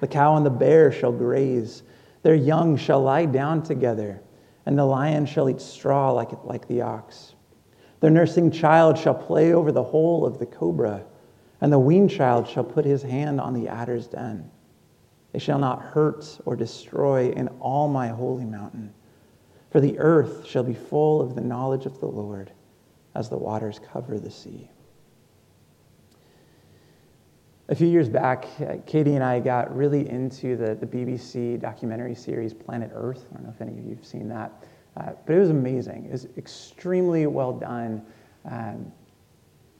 The 0.00 0.06
cow 0.06 0.36
and 0.36 0.44
the 0.44 0.50
bear 0.50 0.92
shall 0.92 1.12
graze, 1.12 1.82
their 2.22 2.34
young 2.34 2.76
shall 2.76 3.00
lie 3.00 3.24
down 3.24 3.62
together, 3.62 4.20
and 4.66 4.78
the 4.78 4.84
lion 4.84 5.26
shall 5.26 5.48
eat 5.48 5.60
straw 5.60 6.10
like, 6.10 6.44
like 6.44 6.68
the 6.68 6.82
ox. 6.82 7.34
Their 8.00 8.10
nursing 8.10 8.50
child 8.50 8.98
shall 8.98 9.14
play 9.14 9.54
over 9.54 9.72
the 9.72 9.82
hole 9.82 10.26
of 10.26 10.38
the 10.38 10.46
cobra, 10.46 11.04
and 11.60 11.72
the 11.72 11.78
weaned 11.78 12.10
child 12.10 12.46
shall 12.46 12.64
put 12.64 12.84
his 12.84 13.02
hand 13.02 13.40
on 13.40 13.54
the 13.54 13.68
adder's 13.68 14.06
den. 14.06 14.50
They 15.36 15.40
shall 15.40 15.58
not 15.58 15.82
hurt 15.82 16.40
or 16.46 16.56
destroy 16.56 17.28
in 17.28 17.48
all 17.60 17.88
my 17.88 18.08
holy 18.08 18.46
mountain, 18.46 18.94
for 19.68 19.82
the 19.82 19.98
earth 19.98 20.46
shall 20.46 20.62
be 20.62 20.72
full 20.72 21.20
of 21.20 21.34
the 21.34 21.42
knowledge 21.42 21.84
of 21.84 22.00
the 22.00 22.06
Lord 22.06 22.52
as 23.14 23.28
the 23.28 23.36
waters 23.36 23.78
cover 23.92 24.18
the 24.18 24.30
sea. 24.30 24.70
A 27.68 27.74
few 27.74 27.86
years 27.86 28.08
back, 28.08 28.46
Katie 28.86 29.14
and 29.14 29.22
I 29.22 29.40
got 29.40 29.76
really 29.76 30.08
into 30.08 30.56
the, 30.56 30.74
the 30.74 30.86
BBC 30.86 31.60
documentary 31.60 32.14
series 32.14 32.54
Planet 32.54 32.90
Earth. 32.94 33.26
I 33.30 33.34
don't 33.34 33.44
know 33.44 33.52
if 33.54 33.60
any 33.60 33.78
of 33.78 33.84
you 33.84 33.94
have 33.94 34.06
seen 34.06 34.30
that, 34.30 34.64
uh, 34.96 35.12
but 35.26 35.36
it 35.36 35.38
was 35.38 35.50
amazing. 35.50 36.06
It 36.06 36.12
was 36.12 36.28
extremely 36.38 37.26
well 37.26 37.52
done 37.52 38.00
um, 38.46 38.90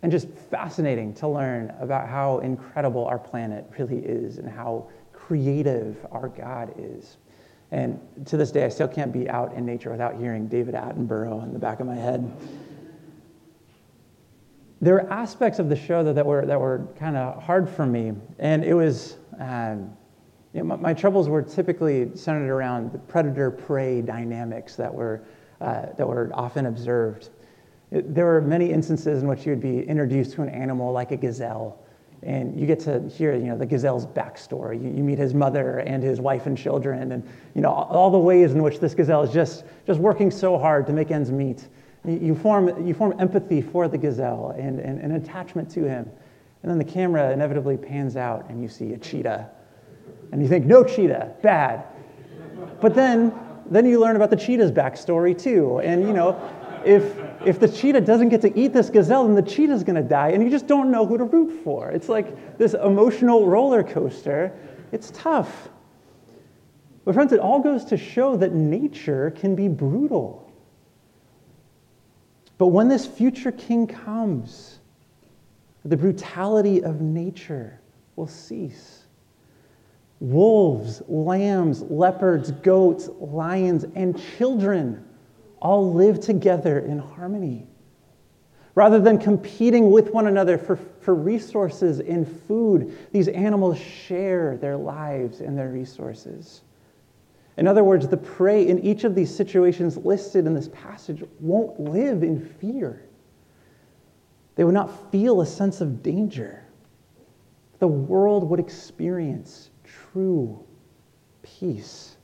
and 0.02 0.12
just 0.12 0.28
fascinating 0.28 1.14
to 1.14 1.26
learn 1.28 1.74
about 1.80 2.10
how 2.10 2.40
incredible 2.40 3.06
our 3.06 3.18
planet 3.18 3.64
really 3.78 4.00
is 4.00 4.36
and 4.36 4.50
how 4.50 4.88
creative 5.26 6.06
our 6.10 6.28
God 6.28 6.74
is. 6.78 7.16
And 7.72 8.00
to 8.26 8.36
this 8.36 8.52
day, 8.52 8.64
I 8.64 8.68
still 8.68 8.88
can't 8.88 9.12
be 9.12 9.28
out 9.28 9.52
in 9.54 9.66
nature 9.66 9.90
without 9.90 10.16
hearing 10.18 10.46
David 10.46 10.74
Attenborough 10.74 11.42
in 11.42 11.52
the 11.52 11.58
back 11.58 11.80
of 11.80 11.86
my 11.86 11.96
head 11.96 12.30
there 14.80 14.94
were 14.94 15.10
aspects 15.10 15.58
of 15.58 15.68
the 15.68 15.76
show 15.76 16.02
that, 16.02 16.24
were, 16.24 16.44
that 16.44 16.60
were 16.60 16.86
kind 16.98 17.16
of 17.16 17.42
hard 17.42 17.68
for 17.68 17.86
me. 17.86 18.12
And 18.38 18.64
it 18.64 18.74
was, 18.74 19.16
um, 19.38 19.96
you 20.52 20.60
know, 20.60 20.64
my, 20.64 20.76
my, 20.76 20.94
troubles 20.94 21.28
were 21.28 21.42
typically 21.42 22.14
centered 22.14 22.50
around 22.50 22.92
the 22.92 22.98
predator 22.98 23.50
prey 23.50 24.02
dynamics 24.02 24.76
that 24.76 24.92
were, 24.92 25.22
uh, 25.60 25.86
that 25.96 26.06
were 26.06 26.30
often 26.34 26.66
observed. 26.66 27.30
It, 27.90 28.14
there 28.14 28.26
were 28.26 28.40
many 28.40 28.70
instances 28.70 29.22
in 29.22 29.28
which 29.28 29.46
you 29.46 29.52
would 29.52 29.60
be 29.60 29.82
introduced 29.82 30.32
to 30.34 30.42
an 30.42 30.50
animal 30.50 30.92
like 30.92 31.10
a 31.10 31.16
gazelle. 31.16 31.82
And 32.26 32.58
you 32.58 32.66
get 32.66 32.80
to 32.80 33.08
hear, 33.08 33.36
you 33.36 33.44
know, 33.44 33.56
the 33.56 33.64
gazelle's 33.64 34.04
backstory. 34.04 34.82
You, 34.82 34.90
you 34.90 35.04
meet 35.04 35.16
his 35.16 35.32
mother 35.32 35.78
and 35.78 36.02
his 36.02 36.20
wife 36.20 36.46
and 36.46 36.58
children, 36.58 37.12
and 37.12 37.22
you 37.54 37.62
know 37.62 37.70
all, 37.70 38.10
the 38.10 38.18
ways 38.18 38.52
in 38.52 38.64
which 38.64 38.80
this 38.80 38.94
gazelle 38.94 39.22
is 39.22 39.32
just, 39.32 39.64
just 39.86 40.00
working 40.00 40.32
so 40.32 40.58
hard 40.58 40.88
to 40.88 40.92
make 40.92 41.12
ends 41.12 41.30
meet. 41.30 41.68
You 42.04 42.34
form, 42.34 42.84
you 42.84 42.94
form 42.94 43.14
empathy 43.20 43.62
for 43.62 43.86
the 43.86 43.96
gazelle 43.96 44.54
and, 44.58 44.80
and, 44.80 45.00
an 45.00 45.12
attachment 45.12 45.70
to 45.70 45.88
him. 45.88 46.10
And 46.62 46.70
then 46.70 46.78
the 46.78 46.84
camera 46.84 47.30
inevitably 47.30 47.76
pans 47.76 48.16
out 48.16 48.48
and 48.48 48.60
you 48.60 48.68
see 48.68 48.92
a 48.92 48.98
cheetah. 48.98 49.48
And 50.32 50.42
you 50.42 50.48
think, 50.48 50.66
no 50.66 50.82
cheetah, 50.82 51.32
bad. 51.42 51.84
But 52.80 52.94
then, 52.94 53.32
then 53.66 53.86
you 53.86 54.00
learn 54.00 54.16
about 54.16 54.30
the 54.30 54.36
cheetah's 54.36 54.72
backstory 54.72 55.36
too. 55.36 55.78
And 55.78 56.02
you 56.02 56.12
know, 56.12 56.32
if, 56.86 57.18
if 57.44 57.58
the 57.58 57.68
cheetah 57.68 58.02
doesn't 58.02 58.28
get 58.28 58.40
to 58.42 58.58
eat 58.58 58.72
this 58.72 58.90
gazelle, 58.90 59.26
then 59.26 59.34
the 59.34 59.42
cheetah's 59.42 59.82
gonna 59.82 60.02
die, 60.02 60.28
and 60.28 60.42
you 60.42 60.48
just 60.48 60.66
don't 60.66 60.90
know 60.90 61.04
who 61.04 61.18
to 61.18 61.24
root 61.24 61.62
for. 61.64 61.90
It's 61.90 62.08
like 62.08 62.58
this 62.58 62.74
emotional 62.74 63.46
roller 63.46 63.82
coaster. 63.82 64.56
It's 64.92 65.10
tough. 65.10 65.68
But, 67.04 67.14
friends, 67.14 67.32
it 67.32 67.40
all 67.40 67.60
goes 67.60 67.84
to 67.86 67.96
show 67.96 68.36
that 68.36 68.52
nature 68.52 69.32
can 69.32 69.54
be 69.54 69.68
brutal. 69.68 70.52
But 72.58 72.68
when 72.68 72.88
this 72.88 73.04
future 73.04 73.52
king 73.52 73.86
comes, 73.86 74.78
the 75.84 75.96
brutality 75.96 76.82
of 76.82 77.00
nature 77.00 77.80
will 78.14 78.26
cease. 78.26 79.04
Wolves, 80.20 81.02
lambs, 81.08 81.82
leopards, 81.82 82.50
goats, 82.50 83.08
lions, 83.20 83.84
and 83.94 84.20
children 84.38 85.05
all 85.60 85.92
live 85.92 86.20
together 86.20 86.78
in 86.80 86.98
harmony. 86.98 87.66
Rather 88.74 89.00
than 89.00 89.18
competing 89.18 89.90
with 89.90 90.12
one 90.12 90.26
another 90.26 90.58
for, 90.58 90.76
for 90.76 91.14
resources 91.14 92.00
and 92.00 92.28
food, 92.42 92.96
these 93.10 93.28
animals 93.28 93.78
share 93.78 94.58
their 94.58 94.76
lives 94.76 95.40
and 95.40 95.56
their 95.56 95.70
resources. 95.70 96.60
In 97.56 97.66
other 97.66 97.82
words, 97.82 98.06
the 98.06 98.18
prey 98.18 98.66
in 98.66 98.78
each 98.80 99.04
of 99.04 99.14
these 99.14 99.34
situations 99.34 99.96
listed 99.96 100.46
in 100.46 100.52
this 100.52 100.68
passage 100.68 101.24
won't 101.40 101.80
live 101.80 102.22
in 102.22 102.38
fear. 102.38 103.02
They 104.56 104.64
would 104.64 104.74
not 104.74 105.10
feel 105.10 105.40
a 105.40 105.46
sense 105.46 105.80
of 105.80 106.02
danger. 106.02 106.62
The 107.78 107.88
world 107.88 108.48
would 108.50 108.60
experience 108.60 109.70
true 109.84 110.62
peace. 111.42 112.15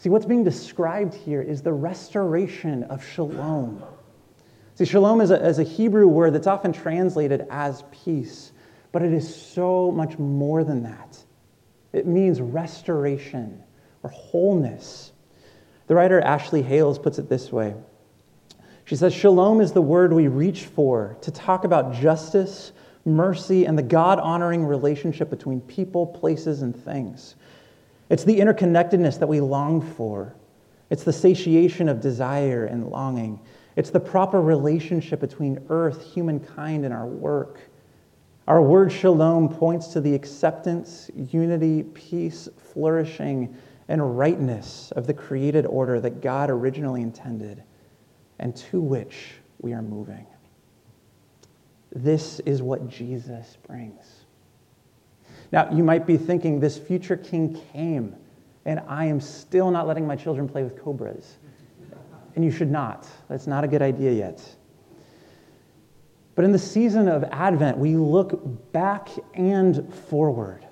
See, 0.00 0.08
what's 0.08 0.24
being 0.24 0.44
described 0.44 1.12
here 1.12 1.42
is 1.42 1.60
the 1.60 1.74
restoration 1.74 2.84
of 2.84 3.04
shalom. 3.04 3.82
See, 4.74 4.86
shalom 4.86 5.20
is 5.20 5.30
a, 5.30 5.46
is 5.46 5.58
a 5.58 5.62
Hebrew 5.62 6.06
word 6.06 6.32
that's 6.32 6.46
often 6.46 6.72
translated 6.72 7.46
as 7.50 7.84
peace, 7.92 8.52
but 8.92 9.02
it 9.02 9.12
is 9.12 9.34
so 9.34 9.92
much 9.92 10.18
more 10.18 10.64
than 10.64 10.84
that. 10.84 11.22
It 11.92 12.06
means 12.06 12.40
restoration 12.40 13.62
or 14.02 14.08
wholeness. 14.08 15.12
The 15.86 15.94
writer 15.94 16.18
Ashley 16.18 16.62
Hales 16.62 16.98
puts 16.98 17.18
it 17.18 17.28
this 17.28 17.52
way 17.52 17.74
She 18.86 18.96
says, 18.96 19.12
Shalom 19.12 19.60
is 19.60 19.72
the 19.72 19.82
word 19.82 20.14
we 20.14 20.28
reach 20.28 20.64
for 20.64 21.18
to 21.20 21.30
talk 21.30 21.64
about 21.64 21.92
justice, 21.92 22.72
mercy, 23.04 23.66
and 23.66 23.76
the 23.76 23.82
God 23.82 24.18
honoring 24.18 24.64
relationship 24.64 25.28
between 25.28 25.60
people, 25.60 26.06
places, 26.06 26.62
and 26.62 26.74
things. 26.74 27.34
It's 28.10 28.24
the 28.24 28.38
interconnectedness 28.38 29.18
that 29.20 29.28
we 29.28 29.40
long 29.40 29.80
for. 29.80 30.34
It's 30.90 31.04
the 31.04 31.12
satiation 31.12 31.88
of 31.88 32.00
desire 32.00 32.66
and 32.66 32.88
longing. 32.88 33.40
It's 33.76 33.90
the 33.90 34.00
proper 34.00 34.42
relationship 34.42 35.20
between 35.20 35.64
earth, 35.70 36.04
humankind, 36.12 36.84
and 36.84 36.92
our 36.92 37.06
work. 37.06 37.60
Our 38.48 38.60
word 38.60 38.90
shalom 38.90 39.48
points 39.48 39.88
to 39.88 40.00
the 40.00 40.12
acceptance, 40.12 41.08
unity, 41.14 41.84
peace, 41.84 42.48
flourishing, 42.72 43.56
and 43.86 44.18
rightness 44.18 44.92
of 44.96 45.06
the 45.06 45.14
created 45.14 45.64
order 45.66 46.00
that 46.00 46.20
God 46.20 46.50
originally 46.50 47.02
intended 47.02 47.62
and 48.40 48.56
to 48.56 48.80
which 48.80 49.34
we 49.60 49.72
are 49.72 49.82
moving. 49.82 50.26
This 51.92 52.40
is 52.40 52.60
what 52.60 52.88
Jesus 52.88 53.56
brings. 53.66 54.19
Now, 55.52 55.70
you 55.72 55.82
might 55.82 56.06
be 56.06 56.16
thinking 56.16 56.60
this 56.60 56.78
future 56.78 57.16
king 57.16 57.60
came, 57.72 58.14
and 58.64 58.80
I 58.86 59.06
am 59.06 59.20
still 59.20 59.70
not 59.70 59.86
letting 59.86 60.06
my 60.06 60.16
children 60.16 60.48
play 60.48 60.62
with 60.62 60.80
cobras. 60.80 61.38
And 62.36 62.44
you 62.44 62.50
should 62.50 62.70
not. 62.70 63.08
That's 63.28 63.46
not 63.48 63.64
a 63.64 63.68
good 63.68 63.82
idea 63.82 64.12
yet. 64.12 64.56
But 66.36 66.44
in 66.44 66.52
the 66.52 66.58
season 66.58 67.08
of 67.08 67.24
Advent, 67.24 67.76
we 67.76 67.96
look 67.96 68.72
back 68.72 69.08
and 69.34 69.92
forward. 70.08 70.64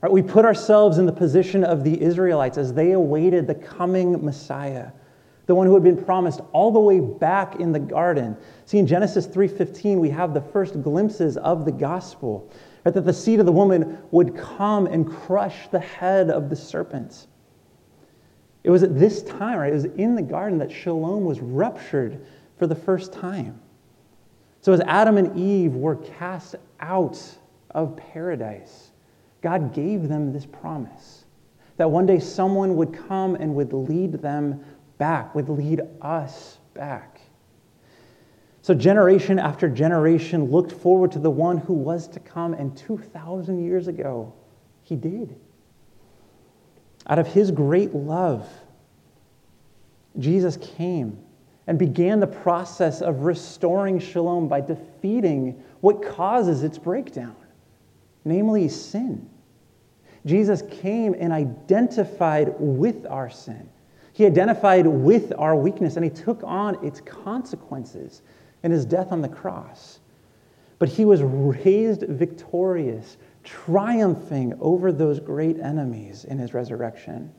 Right? 0.00 0.10
We 0.10 0.22
put 0.22 0.44
ourselves 0.44 0.98
in 0.98 1.06
the 1.06 1.12
position 1.12 1.64
of 1.64 1.84
the 1.84 2.00
Israelites 2.00 2.58
as 2.58 2.72
they 2.72 2.92
awaited 2.92 3.46
the 3.46 3.54
coming 3.54 4.24
Messiah, 4.24 4.90
the 5.44 5.54
one 5.54 5.66
who 5.66 5.74
had 5.74 5.84
been 5.84 6.02
promised 6.02 6.40
all 6.52 6.72
the 6.72 6.80
way 6.80 7.00
back 7.00 7.60
in 7.60 7.72
the 7.72 7.78
garden. 7.78 8.36
See, 8.64 8.78
in 8.78 8.86
Genesis 8.86 9.26
3:15, 9.26 10.00
we 10.00 10.10
have 10.10 10.34
the 10.34 10.40
first 10.40 10.82
glimpses 10.82 11.36
of 11.36 11.64
the 11.64 11.72
gospel, 11.72 12.50
right? 12.86 12.94
that 12.94 13.04
the 13.04 13.12
seed 13.12 13.40
of 13.40 13.46
the 13.46 13.52
woman 13.52 13.98
would 14.12 14.36
come 14.36 14.86
and 14.86 15.10
crush 15.10 15.66
the 15.68 15.80
head 15.80 16.30
of 16.30 16.48
the 16.48 16.54
serpent. 16.54 17.26
It 18.62 18.70
was 18.70 18.84
at 18.84 18.96
this 18.96 19.24
time, 19.24 19.58
right? 19.58 19.72
It 19.72 19.74
was 19.74 19.84
in 19.84 20.14
the 20.14 20.22
garden 20.22 20.58
that 20.58 20.70
shalom 20.70 21.24
was 21.24 21.40
ruptured 21.40 22.24
for 22.58 22.68
the 22.68 22.76
first 22.76 23.12
time. 23.12 23.60
So 24.60 24.72
as 24.72 24.80
Adam 24.82 25.18
and 25.18 25.36
Eve 25.36 25.74
were 25.74 25.96
cast 25.96 26.54
out 26.78 27.20
of 27.70 27.96
paradise, 27.96 28.90
God 29.42 29.74
gave 29.74 30.08
them 30.08 30.32
this 30.32 30.46
promise 30.46 31.24
that 31.78 31.90
one 31.90 32.06
day 32.06 32.20
someone 32.20 32.76
would 32.76 32.92
come 32.92 33.34
and 33.34 33.54
would 33.56 33.72
lead 33.72 34.12
them 34.12 34.64
back, 34.98 35.34
would 35.34 35.48
lead 35.48 35.82
us 36.00 36.58
back. 36.72 37.15
So, 38.66 38.74
generation 38.74 39.38
after 39.38 39.68
generation 39.68 40.50
looked 40.50 40.72
forward 40.72 41.12
to 41.12 41.20
the 41.20 41.30
one 41.30 41.56
who 41.56 41.72
was 41.72 42.08
to 42.08 42.18
come, 42.18 42.52
and 42.52 42.76
2,000 42.76 43.64
years 43.64 43.86
ago, 43.86 44.32
he 44.82 44.96
did. 44.96 45.36
Out 47.06 47.20
of 47.20 47.28
his 47.28 47.52
great 47.52 47.94
love, 47.94 48.44
Jesus 50.18 50.56
came 50.56 51.16
and 51.68 51.78
began 51.78 52.18
the 52.18 52.26
process 52.26 53.02
of 53.02 53.20
restoring 53.20 54.00
shalom 54.00 54.48
by 54.48 54.62
defeating 54.62 55.62
what 55.80 56.04
causes 56.04 56.64
its 56.64 56.76
breakdown, 56.76 57.36
namely 58.24 58.68
sin. 58.68 59.30
Jesus 60.24 60.64
came 60.82 61.14
and 61.16 61.32
identified 61.32 62.52
with 62.58 63.06
our 63.06 63.30
sin. 63.30 63.68
He 64.12 64.26
identified 64.26 64.88
with 64.88 65.32
our 65.38 65.54
weakness 65.54 65.94
and 65.94 66.04
he 66.04 66.10
took 66.10 66.42
on 66.42 66.84
its 66.84 67.00
consequences 67.02 68.22
in 68.62 68.70
his 68.70 68.84
death 68.84 69.12
on 69.12 69.22
the 69.22 69.28
cross. 69.28 70.00
But 70.78 70.88
he 70.88 71.04
was 71.04 71.22
raised 71.22 72.02
victorious, 72.02 73.16
triumphing 73.44 74.54
over 74.60 74.92
those 74.92 75.20
great 75.20 75.58
enemies 75.58 76.24
in 76.24 76.38
his 76.38 76.52
resurrection. 76.52 77.32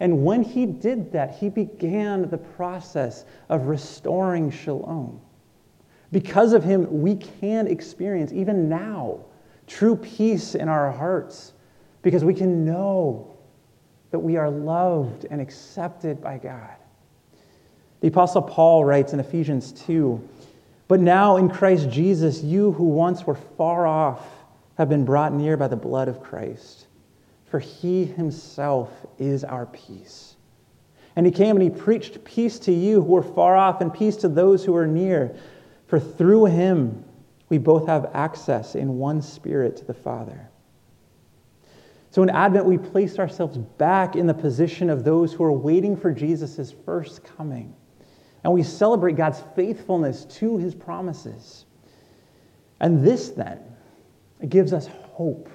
And 0.00 0.24
when 0.24 0.42
he 0.42 0.66
did 0.66 1.12
that, 1.12 1.34
he 1.34 1.48
began 1.48 2.28
the 2.28 2.38
process 2.38 3.24
of 3.48 3.66
restoring 3.66 4.50
shalom. 4.50 5.20
Because 6.12 6.52
of 6.52 6.62
him, 6.62 7.02
we 7.02 7.16
can 7.16 7.66
experience, 7.66 8.32
even 8.32 8.68
now, 8.68 9.24
true 9.66 9.96
peace 9.96 10.54
in 10.54 10.68
our 10.68 10.90
hearts 10.90 11.54
because 12.02 12.24
we 12.24 12.34
can 12.34 12.64
know 12.64 13.36
that 14.10 14.18
we 14.18 14.36
are 14.36 14.50
loved 14.50 15.26
and 15.30 15.40
accepted 15.40 16.20
by 16.20 16.38
God. 16.38 16.76
The 18.06 18.12
Apostle 18.12 18.42
Paul 18.42 18.84
writes 18.84 19.14
in 19.14 19.18
Ephesians 19.18 19.72
2 19.72 20.28
But 20.86 21.00
now 21.00 21.38
in 21.38 21.48
Christ 21.48 21.90
Jesus, 21.90 22.40
you 22.40 22.70
who 22.70 22.84
once 22.84 23.26
were 23.26 23.34
far 23.34 23.84
off 23.84 24.24
have 24.78 24.88
been 24.88 25.04
brought 25.04 25.32
near 25.32 25.56
by 25.56 25.66
the 25.66 25.74
blood 25.74 26.06
of 26.06 26.22
Christ, 26.22 26.86
for 27.46 27.58
he 27.58 28.04
himself 28.04 28.92
is 29.18 29.42
our 29.42 29.66
peace. 29.66 30.36
And 31.16 31.26
he 31.26 31.32
came 31.32 31.56
and 31.56 31.62
he 31.64 31.68
preached 31.68 32.22
peace 32.22 32.60
to 32.60 32.72
you 32.72 33.02
who 33.02 33.08
were 33.08 33.24
far 33.24 33.56
off 33.56 33.80
and 33.80 33.92
peace 33.92 34.14
to 34.18 34.28
those 34.28 34.64
who 34.64 34.76
are 34.76 34.86
near. 34.86 35.34
For 35.88 35.98
through 35.98 36.44
him 36.44 37.04
we 37.48 37.58
both 37.58 37.88
have 37.88 38.12
access 38.14 38.76
in 38.76 38.98
one 38.98 39.20
spirit 39.20 39.78
to 39.78 39.84
the 39.84 39.94
Father. 39.94 40.48
So 42.12 42.22
in 42.22 42.30
Advent, 42.30 42.66
we 42.66 42.78
place 42.78 43.18
ourselves 43.18 43.58
back 43.58 44.14
in 44.14 44.28
the 44.28 44.32
position 44.32 44.90
of 44.90 45.02
those 45.02 45.32
who 45.32 45.42
are 45.42 45.50
waiting 45.50 45.96
for 45.96 46.12
Jesus' 46.12 46.72
first 46.84 47.24
coming. 47.24 47.74
And 48.46 48.54
we 48.54 48.62
celebrate 48.62 49.16
God's 49.16 49.42
faithfulness 49.56 50.24
to 50.36 50.56
his 50.56 50.72
promises. 50.72 51.64
And 52.78 53.04
this 53.04 53.30
then 53.30 53.58
gives 54.48 54.72
us 54.72 54.86
hope 54.86 55.50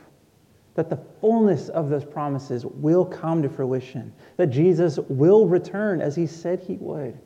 that 0.75 0.89
the 0.89 0.99
fullness 1.21 1.69
of 1.69 1.89
those 1.89 2.03
promises 2.03 2.65
will 2.65 3.05
come 3.05 3.41
to 3.43 3.47
fruition, 3.47 4.11
that 4.35 4.47
Jesus 4.47 4.99
will 5.07 5.47
return 5.47 6.01
as 6.01 6.17
he 6.17 6.27
said 6.27 6.59
he 6.59 6.75
would, 6.81 7.17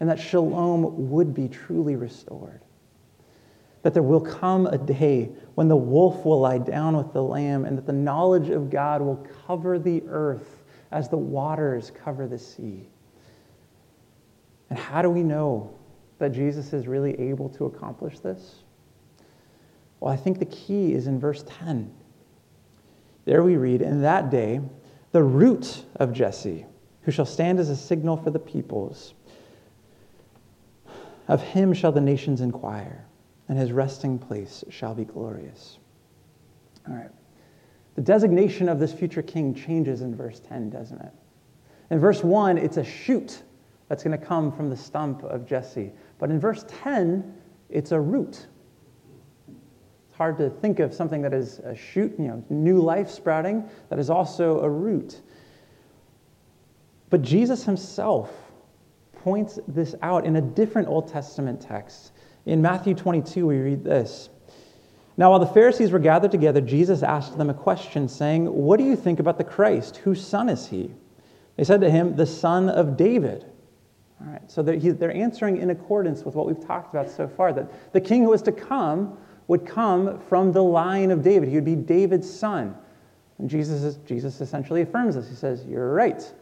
and 0.00 0.10
that 0.10 0.18
shalom 0.18 1.08
would 1.08 1.32
be 1.32 1.46
truly 1.46 1.94
restored 1.94 2.60
that 3.82 3.94
there 3.94 4.02
will 4.02 4.20
come 4.20 4.66
a 4.66 4.76
day 4.76 5.30
when 5.54 5.68
the 5.68 5.76
wolf 5.76 6.24
will 6.24 6.40
lie 6.40 6.58
down 6.58 6.96
with 6.96 7.12
the 7.12 7.22
lamb 7.22 7.64
and 7.64 7.78
that 7.78 7.86
the 7.86 7.92
knowledge 7.92 8.48
of 8.48 8.68
God 8.68 9.00
will 9.00 9.24
cover 9.46 9.78
the 9.78 10.02
earth 10.08 10.64
as 10.90 11.08
the 11.08 11.16
waters 11.16 11.92
cover 11.94 12.26
the 12.26 12.38
sea. 12.38 12.88
And 14.70 14.78
how 14.78 15.02
do 15.02 15.10
we 15.10 15.22
know 15.22 15.74
that 16.18 16.30
Jesus 16.30 16.72
is 16.72 16.86
really 16.86 17.18
able 17.18 17.48
to 17.50 17.66
accomplish 17.66 18.18
this? 18.18 18.56
Well, 20.00 20.12
I 20.12 20.16
think 20.16 20.38
the 20.38 20.46
key 20.46 20.92
is 20.92 21.06
in 21.06 21.18
verse 21.18 21.44
10. 21.46 21.92
There 23.24 23.42
we 23.42 23.56
read, 23.56 23.82
In 23.82 24.02
that 24.02 24.30
day, 24.30 24.60
the 25.12 25.22
root 25.22 25.84
of 25.96 26.12
Jesse, 26.12 26.66
who 27.02 27.10
shall 27.10 27.26
stand 27.26 27.58
as 27.58 27.70
a 27.70 27.76
signal 27.76 28.16
for 28.16 28.30
the 28.30 28.38
peoples, 28.38 29.14
of 31.26 31.42
him 31.42 31.74
shall 31.74 31.92
the 31.92 32.00
nations 32.00 32.40
inquire 32.40 33.04
and 33.48 33.58
his 33.58 33.72
resting 33.72 34.18
place 34.18 34.64
shall 34.70 34.94
be 34.94 35.04
glorious. 35.04 35.78
All 36.88 36.94
right. 36.94 37.10
The 37.94 38.02
designation 38.02 38.68
of 38.68 38.78
this 38.78 38.92
future 38.92 39.22
king 39.22 39.54
changes 39.54 40.02
in 40.02 40.14
verse 40.14 40.40
10, 40.40 40.70
doesn't 40.70 41.00
it? 41.00 41.12
In 41.90 41.98
verse 41.98 42.22
1, 42.22 42.58
it's 42.58 42.76
a 42.76 42.84
shoot 42.84 43.42
that's 43.88 44.02
going 44.02 44.18
to 44.18 44.24
come 44.24 44.52
from 44.52 44.70
the 44.70 44.76
stump 44.76 45.22
of 45.24 45.46
Jesse. 45.46 45.92
But 46.18 46.30
in 46.30 46.38
verse 46.38 46.64
10, 46.68 47.34
it's 47.70 47.92
a 47.92 48.00
root. 48.00 48.46
It's 49.48 50.16
hard 50.16 50.36
to 50.38 50.50
think 50.50 50.78
of 50.80 50.92
something 50.92 51.22
that 51.22 51.32
is 51.32 51.58
a 51.60 51.74
shoot, 51.74 52.14
you 52.18 52.28
know, 52.28 52.44
new 52.50 52.80
life 52.80 53.10
sprouting, 53.10 53.68
that 53.88 53.98
is 53.98 54.10
also 54.10 54.60
a 54.60 54.68
root. 54.68 55.20
But 57.10 57.22
Jesus 57.22 57.64
himself 57.64 58.30
points 59.12 59.58
this 59.66 59.94
out 60.02 60.26
in 60.26 60.36
a 60.36 60.40
different 60.40 60.88
Old 60.88 61.08
Testament 61.08 61.60
text 61.60 62.12
in 62.48 62.62
Matthew 62.62 62.94
22, 62.94 63.46
we 63.46 63.58
read 63.58 63.84
this. 63.84 64.30
Now, 65.18 65.30
while 65.30 65.38
the 65.38 65.46
Pharisees 65.46 65.90
were 65.90 65.98
gathered 65.98 66.30
together, 66.30 66.62
Jesus 66.62 67.02
asked 67.02 67.36
them 67.36 67.50
a 67.50 67.54
question, 67.54 68.08
saying, 68.08 68.46
What 68.46 68.78
do 68.78 68.84
you 68.84 68.96
think 68.96 69.20
about 69.20 69.36
the 69.36 69.44
Christ? 69.44 69.98
Whose 69.98 70.26
son 70.26 70.48
is 70.48 70.66
he? 70.66 70.90
They 71.56 71.64
said 71.64 71.82
to 71.82 71.90
him, 71.90 72.16
The 72.16 72.24
son 72.24 72.70
of 72.70 72.96
David. 72.96 73.44
All 74.20 74.32
right, 74.32 74.50
so 74.50 74.62
they're, 74.62 74.78
they're 74.78 75.14
answering 75.14 75.58
in 75.58 75.70
accordance 75.70 76.24
with 76.24 76.34
what 76.34 76.46
we've 76.46 76.64
talked 76.64 76.92
about 76.92 77.08
so 77.08 77.28
far 77.28 77.52
that 77.52 77.92
the 77.92 78.00
king 78.00 78.24
who 78.24 78.30
was 78.30 78.42
to 78.42 78.52
come 78.52 79.16
would 79.46 79.64
come 79.64 80.18
from 80.20 80.52
the 80.52 80.62
line 80.62 81.10
of 81.10 81.22
David. 81.22 81.48
He 81.48 81.54
would 81.54 81.64
be 81.64 81.76
David's 81.76 82.28
son. 82.28 82.74
And 83.38 83.48
Jesus, 83.48 83.96
Jesus 84.04 84.40
essentially 84.40 84.82
affirms 84.82 85.14
this. 85.14 85.28
He 85.28 85.34
says, 85.34 85.64
You're 85.64 85.92
right. 85.92 86.32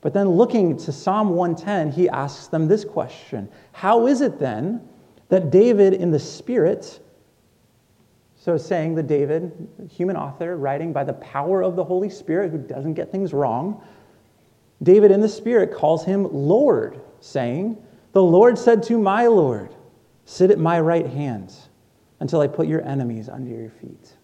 But 0.00 0.14
then 0.14 0.30
looking 0.30 0.76
to 0.78 0.92
Psalm 0.92 1.30
110, 1.30 1.92
he 1.92 2.08
asks 2.08 2.46
them 2.46 2.66
this 2.68 2.84
question 2.84 3.48
How 3.72 4.06
is 4.06 4.20
it 4.20 4.38
then 4.38 4.80
that 5.28 5.50
David, 5.50 5.94
in 5.94 6.10
the 6.10 6.18
Spirit, 6.18 7.00
so 8.36 8.56
saying 8.56 8.94
that 8.94 9.06
David, 9.06 9.52
human 9.90 10.16
author, 10.16 10.56
writing 10.56 10.92
by 10.92 11.04
the 11.04 11.12
power 11.14 11.62
of 11.62 11.76
the 11.76 11.84
Holy 11.84 12.08
Spirit, 12.08 12.50
who 12.50 12.58
doesn't 12.58 12.94
get 12.94 13.12
things 13.12 13.34
wrong, 13.34 13.82
David 14.82 15.10
in 15.10 15.20
the 15.20 15.28
Spirit 15.28 15.74
calls 15.74 16.04
him 16.04 16.26
Lord, 16.32 17.00
saying, 17.20 17.76
The 18.12 18.22
Lord 18.22 18.58
said 18.58 18.82
to 18.84 18.98
my 18.98 19.26
Lord, 19.26 19.74
Sit 20.24 20.50
at 20.50 20.58
my 20.58 20.80
right 20.80 21.06
hand 21.06 21.54
until 22.20 22.40
I 22.40 22.46
put 22.46 22.66
your 22.66 22.86
enemies 22.86 23.28
under 23.28 23.50
your 23.50 23.70
feet. 23.70 24.16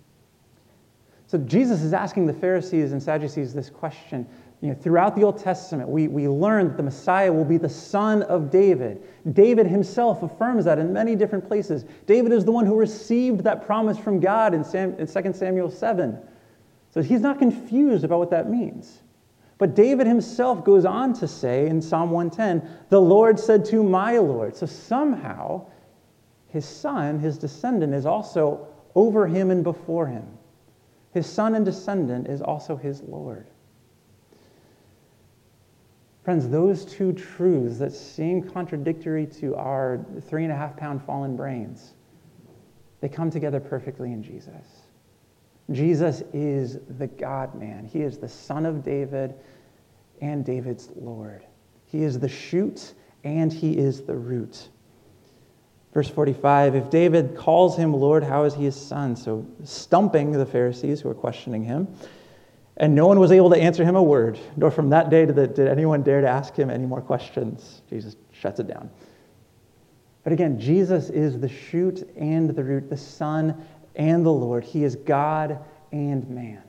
So 1.26 1.38
Jesus 1.38 1.82
is 1.82 1.92
asking 1.92 2.26
the 2.26 2.32
Pharisees 2.32 2.92
and 2.92 3.02
Sadducees 3.02 3.52
this 3.52 3.70
question 3.70 4.26
you 4.62 4.68
know, 4.68 4.74
throughout 4.74 5.14
the 5.14 5.22
Old 5.22 5.38
Testament, 5.38 5.88
we, 5.88 6.08
we 6.08 6.28
learn 6.28 6.68
that 6.68 6.76
the 6.78 6.82
Messiah 6.82 7.30
will 7.30 7.44
be 7.44 7.58
the 7.58 7.68
son 7.68 8.22
of 8.22 8.50
David. 8.50 9.02
David 9.32 9.66
himself 9.66 10.22
affirms 10.22 10.64
that 10.64 10.78
in 10.78 10.92
many 10.92 11.14
different 11.14 11.46
places. 11.46 11.84
David 12.06 12.32
is 12.32 12.44
the 12.44 12.52
one 12.52 12.64
who 12.64 12.74
received 12.74 13.44
that 13.44 13.66
promise 13.66 13.98
from 13.98 14.18
God 14.18 14.54
in, 14.54 14.64
Sam, 14.64 14.94
in 14.98 15.06
2 15.06 15.32
Samuel 15.34 15.70
7. 15.70 16.18
So 16.90 17.02
he's 17.02 17.20
not 17.20 17.38
confused 17.38 18.02
about 18.02 18.18
what 18.18 18.30
that 18.30 18.48
means. 18.48 19.02
But 19.58 19.74
David 19.74 20.06
himself 20.06 20.64
goes 20.64 20.84
on 20.84 21.14
to 21.14 21.26
say 21.26 21.66
in 21.66 21.80
Psalm 21.80 22.10
110, 22.10 22.86
The 22.90 23.00
Lord 23.00 23.40
said 23.40 23.64
to 23.66 23.82
my 23.82 24.18
Lord. 24.18 24.54
So 24.54 24.66
somehow, 24.66 25.66
his 26.48 26.66
son, 26.66 27.18
his 27.18 27.38
descendant, 27.38 27.94
is 27.94 28.04
also 28.04 28.68
over 28.94 29.26
him 29.26 29.50
and 29.50 29.64
before 29.64 30.06
him. 30.06 30.26
His 31.12 31.26
son 31.26 31.54
and 31.54 31.64
descendant 31.64 32.28
is 32.28 32.42
also 32.42 32.76
his 32.76 33.02
Lord. 33.02 33.46
Friends, 36.22 36.48
those 36.48 36.84
two 36.84 37.12
truths 37.12 37.78
that 37.78 37.92
seem 37.92 38.42
contradictory 38.42 39.26
to 39.26 39.54
our 39.54 40.04
three 40.22 40.42
and 40.42 40.52
a 40.52 40.56
half 40.56 40.76
pound 40.76 41.02
fallen 41.02 41.36
brains, 41.36 41.94
they 43.00 43.08
come 43.08 43.30
together 43.30 43.60
perfectly 43.60 44.12
in 44.12 44.22
Jesus. 44.22 44.85
Jesus 45.70 46.22
is 46.32 46.78
the 46.98 47.06
God 47.06 47.54
man. 47.54 47.84
He 47.84 48.00
is 48.00 48.18
the 48.18 48.28
son 48.28 48.66
of 48.66 48.84
David 48.84 49.34
and 50.20 50.44
David's 50.44 50.90
Lord. 50.94 51.44
He 51.86 52.02
is 52.02 52.18
the 52.18 52.28
shoot 52.28 52.94
and 53.24 53.52
he 53.52 53.76
is 53.76 54.02
the 54.02 54.14
root. 54.14 54.68
Verse 55.92 56.08
45 56.08 56.74
If 56.76 56.90
David 56.90 57.36
calls 57.36 57.76
him 57.76 57.92
Lord, 57.92 58.22
how 58.22 58.44
is 58.44 58.54
he 58.54 58.64
his 58.64 58.76
son? 58.76 59.16
So, 59.16 59.46
stumping 59.64 60.30
the 60.32 60.46
Pharisees 60.46 61.00
who 61.00 61.08
are 61.08 61.14
questioning 61.14 61.64
him. 61.64 61.88
And 62.78 62.94
no 62.94 63.06
one 63.06 63.18
was 63.18 63.32
able 63.32 63.48
to 63.50 63.56
answer 63.56 63.82
him 63.84 63.96
a 63.96 64.02
word, 64.02 64.38
nor 64.56 64.70
from 64.70 64.90
that 64.90 65.08
day 65.08 65.24
did, 65.24 65.58
anyone 65.58 66.02
dare 66.02 66.20
to 66.20 66.28
ask 66.28 66.54
him 66.54 66.68
any 66.68 66.84
more 66.84 67.00
questions. 67.00 67.80
Jesus 67.88 68.16
shuts 68.32 68.60
it 68.60 68.66
down. 68.66 68.90
But 70.22 70.34
again, 70.34 70.60
Jesus 70.60 71.08
is 71.08 71.40
the 71.40 71.48
shoot 71.48 72.06
and 72.16 72.50
the 72.50 72.62
root, 72.62 72.90
the 72.90 72.96
Son 72.96 73.64
and 73.96 74.24
the 74.24 74.32
Lord. 74.32 74.64
He 74.64 74.84
is 74.84 74.96
God 74.96 75.58
and 75.92 76.28
man. 76.28 76.62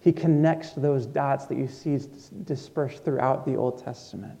He 0.00 0.12
connects 0.12 0.72
those 0.72 1.06
dots 1.06 1.46
that 1.46 1.56
you 1.56 1.66
see 1.66 1.98
dispersed 2.44 3.04
throughout 3.04 3.46
the 3.46 3.56
Old 3.56 3.82
Testament. 3.82 4.38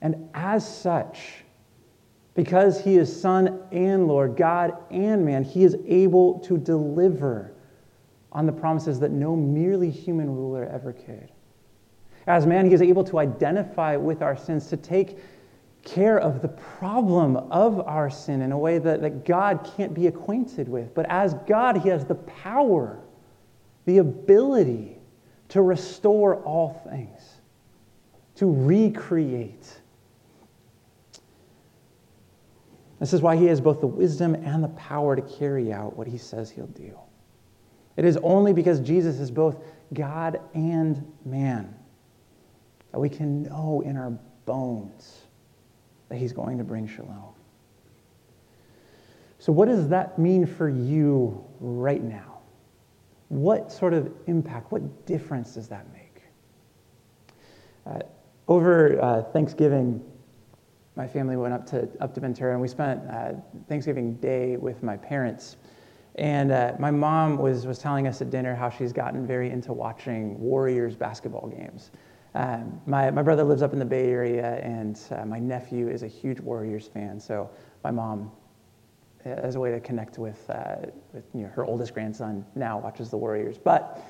And 0.00 0.30
as 0.34 0.66
such, 0.66 1.44
because 2.34 2.82
he 2.82 2.96
is 2.96 3.20
Son 3.20 3.60
and 3.72 4.06
Lord, 4.06 4.36
God 4.36 4.76
and 4.90 5.24
man, 5.24 5.42
he 5.42 5.64
is 5.64 5.76
able 5.86 6.38
to 6.40 6.56
deliver 6.56 7.52
on 8.32 8.46
the 8.46 8.52
promises 8.52 9.00
that 9.00 9.10
no 9.10 9.34
merely 9.34 9.90
human 9.90 10.30
ruler 10.34 10.64
ever 10.66 10.92
could. 10.92 11.30
As 12.26 12.46
man, 12.46 12.66
he 12.66 12.72
is 12.72 12.82
able 12.82 13.02
to 13.04 13.18
identify 13.18 13.96
with 13.96 14.22
our 14.22 14.36
sins, 14.36 14.68
to 14.68 14.76
take 14.76 15.18
care 15.82 16.18
of 16.18 16.42
the 16.42 16.48
problem 16.48 17.36
of 17.36 17.80
our 17.80 18.10
sin 18.10 18.42
in 18.42 18.52
a 18.52 18.58
way 18.58 18.78
that, 18.78 19.00
that 19.02 19.24
God 19.24 19.70
can't 19.76 19.94
be 19.94 20.06
acquainted 20.06 20.68
with. 20.68 20.94
But 20.94 21.06
as 21.08 21.34
God, 21.46 21.78
he 21.78 21.88
has 21.88 22.04
the 22.04 22.14
power, 22.16 22.98
the 23.86 23.98
ability 23.98 24.98
to 25.48 25.62
restore 25.62 26.36
all 26.44 26.82
things. 26.90 27.40
to 28.36 28.46
recreate. 28.46 29.80
This 33.00 33.12
is 33.12 33.20
why 33.20 33.36
he 33.36 33.46
has 33.46 33.60
both 33.60 33.80
the 33.80 33.86
wisdom 33.86 34.34
and 34.34 34.64
the 34.64 34.68
power 34.68 35.14
to 35.14 35.22
carry 35.22 35.72
out 35.72 35.96
what 35.96 36.06
he 36.06 36.16
says 36.16 36.50
he'll 36.50 36.66
do. 36.68 36.98
It 37.96 38.04
is 38.04 38.16
only 38.18 38.54
because 38.54 38.80
Jesus 38.80 39.20
is 39.20 39.30
both 39.30 39.62
God 39.92 40.40
and 40.54 41.10
man 41.24 41.74
that 42.92 42.98
we 42.98 43.08
can 43.10 43.42
know 43.42 43.82
in 43.84 43.96
our 43.98 44.10
bones 44.46 45.19
that 46.10 46.18
he's 46.18 46.32
going 46.32 46.58
to 46.58 46.64
bring 46.64 46.86
shalom. 46.86 47.32
So, 49.38 49.52
what 49.52 49.68
does 49.68 49.88
that 49.88 50.18
mean 50.18 50.44
for 50.44 50.68
you 50.68 51.42
right 51.60 52.02
now? 52.02 52.40
What 53.28 53.72
sort 53.72 53.94
of 53.94 54.12
impact, 54.26 54.70
what 54.70 55.06
difference 55.06 55.54
does 55.54 55.68
that 55.68 55.86
make? 55.94 56.22
Uh, 57.86 58.00
over 58.48 59.02
uh, 59.02 59.22
Thanksgiving, 59.22 60.04
my 60.96 61.06
family 61.06 61.36
went 61.36 61.54
up 61.54 61.64
to, 61.68 61.88
up 62.00 62.12
to 62.14 62.20
Ventura 62.20 62.52
and 62.52 62.60
we 62.60 62.68
spent 62.68 63.00
uh, 63.08 63.32
Thanksgiving 63.68 64.14
Day 64.16 64.56
with 64.56 64.82
my 64.82 64.96
parents. 64.96 65.56
And 66.16 66.50
uh, 66.50 66.74
my 66.78 66.90
mom 66.90 67.38
was, 67.38 67.66
was 67.66 67.78
telling 67.78 68.08
us 68.08 68.20
at 68.20 68.30
dinner 68.30 68.54
how 68.54 68.68
she's 68.68 68.92
gotten 68.92 69.26
very 69.26 69.50
into 69.50 69.72
watching 69.72 70.38
Warriors 70.38 70.96
basketball 70.96 71.48
games. 71.48 71.92
Um, 72.34 72.80
my, 72.86 73.10
my 73.10 73.22
brother 73.22 73.42
lives 73.42 73.62
up 73.62 73.72
in 73.72 73.78
the 73.78 73.84
Bay 73.84 74.08
Area, 74.10 74.60
and 74.62 75.00
uh, 75.10 75.24
my 75.24 75.38
nephew 75.38 75.88
is 75.88 76.02
a 76.02 76.06
huge 76.06 76.38
Warriors 76.40 76.86
fan. 76.86 77.18
So 77.18 77.50
my 77.82 77.90
mom, 77.90 78.30
as 79.24 79.56
a 79.56 79.60
way 79.60 79.72
to 79.72 79.80
connect 79.80 80.18
with, 80.18 80.48
uh, 80.48 80.76
with 81.12 81.24
you 81.34 81.42
know, 81.42 81.48
her 81.48 81.64
oldest 81.64 81.92
grandson, 81.92 82.44
now 82.54 82.78
watches 82.78 83.10
the 83.10 83.16
Warriors. 83.16 83.58
But 83.58 84.00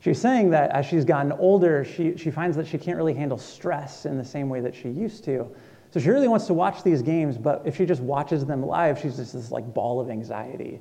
she's 0.00 0.20
saying 0.20 0.50
that 0.50 0.70
as 0.70 0.86
she's 0.86 1.04
gotten 1.04 1.32
older, 1.32 1.84
she, 1.84 2.16
she 2.16 2.30
finds 2.30 2.56
that 2.56 2.66
she 2.66 2.78
can't 2.78 2.96
really 2.96 3.14
handle 3.14 3.38
stress 3.38 4.06
in 4.06 4.18
the 4.18 4.24
same 4.24 4.48
way 4.48 4.60
that 4.60 4.74
she 4.74 4.88
used 4.88 5.24
to. 5.24 5.48
So 5.90 6.00
she 6.00 6.10
really 6.10 6.28
wants 6.28 6.46
to 6.48 6.54
watch 6.54 6.82
these 6.82 7.00
games, 7.00 7.38
but 7.38 7.62
if 7.64 7.76
she 7.76 7.86
just 7.86 8.02
watches 8.02 8.44
them 8.44 8.66
live, 8.66 8.98
she's 8.98 9.16
just 9.16 9.32
this 9.32 9.50
like 9.50 9.72
ball 9.72 10.00
of 10.00 10.10
anxiety. 10.10 10.80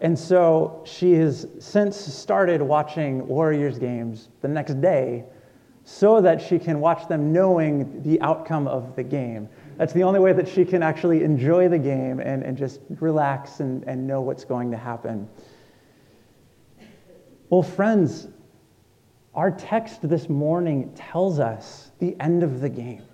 And 0.00 0.18
so 0.18 0.82
she 0.84 1.14
has 1.14 1.46
since 1.58 1.96
started 1.96 2.60
watching 2.60 3.26
Warriors 3.26 3.78
games 3.78 4.28
the 4.42 4.48
next 4.48 4.80
day 4.80 5.24
so 5.90 6.20
that 6.20 6.38
she 6.38 6.58
can 6.58 6.80
watch 6.80 7.08
them 7.08 7.32
knowing 7.32 8.02
the 8.02 8.20
outcome 8.20 8.68
of 8.68 8.94
the 8.94 9.02
game. 9.02 9.48
That's 9.78 9.94
the 9.94 10.02
only 10.02 10.20
way 10.20 10.34
that 10.34 10.46
she 10.46 10.66
can 10.66 10.82
actually 10.82 11.24
enjoy 11.24 11.68
the 11.68 11.78
game 11.78 12.20
and, 12.20 12.42
and 12.42 12.58
just 12.58 12.80
relax 13.00 13.60
and, 13.60 13.82
and 13.84 14.06
know 14.06 14.20
what's 14.20 14.44
going 14.44 14.70
to 14.70 14.76
happen. 14.76 15.26
Well, 17.48 17.62
friends, 17.62 18.28
our 19.34 19.50
text 19.50 20.06
this 20.06 20.28
morning 20.28 20.92
tells 20.94 21.38
us 21.38 21.90
the 22.00 22.14
end 22.20 22.42
of 22.42 22.60
the 22.60 22.68
game. 22.68 23.04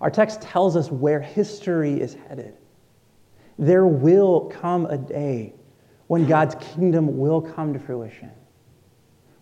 Our 0.00 0.10
text 0.10 0.42
tells 0.42 0.76
us 0.76 0.90
where 0.90 1.20
history 1.20 2.00
is 2.00 2.14
headed. 2.28 2.56
There 3.60 3.86
will 3.86 4.46
come 4.46 4.86
a 4.86 4.98
day 4.98 5.54
when 6.08 6.26
God's 6.26 6.56
kingdom 6.56 7.16
will 7.16 7.40
come 7.40 7.72
to 7.74 7.78
fruition 7.78 8.32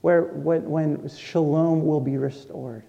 where 0.05 0.25
when, 0.35 0.69
when 0.69 1.09
shalom 1.09 1.87
will 1.87 1.99
be 1.99 2.19
restored, 2.19 2.85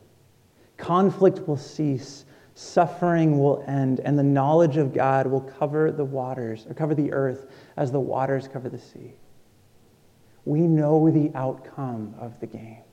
conflict 0.76 1.48
will 1.48 1.56
cease, 1.56 2.26
suffering 2.56 3.40
will 3.40 3.64
end, 3.68 4.02
and 4.02 4.20
the 4.20 4.24
knowledge 4.24 4.76
of 4.76 4.94
God 4.94 5.26
will 5.26 5.40
cover 5.40 5.94
the 5.94 6.04
waters, 6.04 6.66
or 6.68 6.74
cover 6.74 6.94
the 6.94 7.14
earth 7.14 7.46
as 7.78 7.90
the 7.90 8.00
waters 8.02 8.50
cover 8.50 8.68
the 8.68 8.78
sea. 8.78 9.14
We 10.44 10.60
know 10.68 11.10
the 11.10 11.32
outcome 11.36 12.14
of 12.20 12.38
the 12.42 12.48
game. 12.48 12.84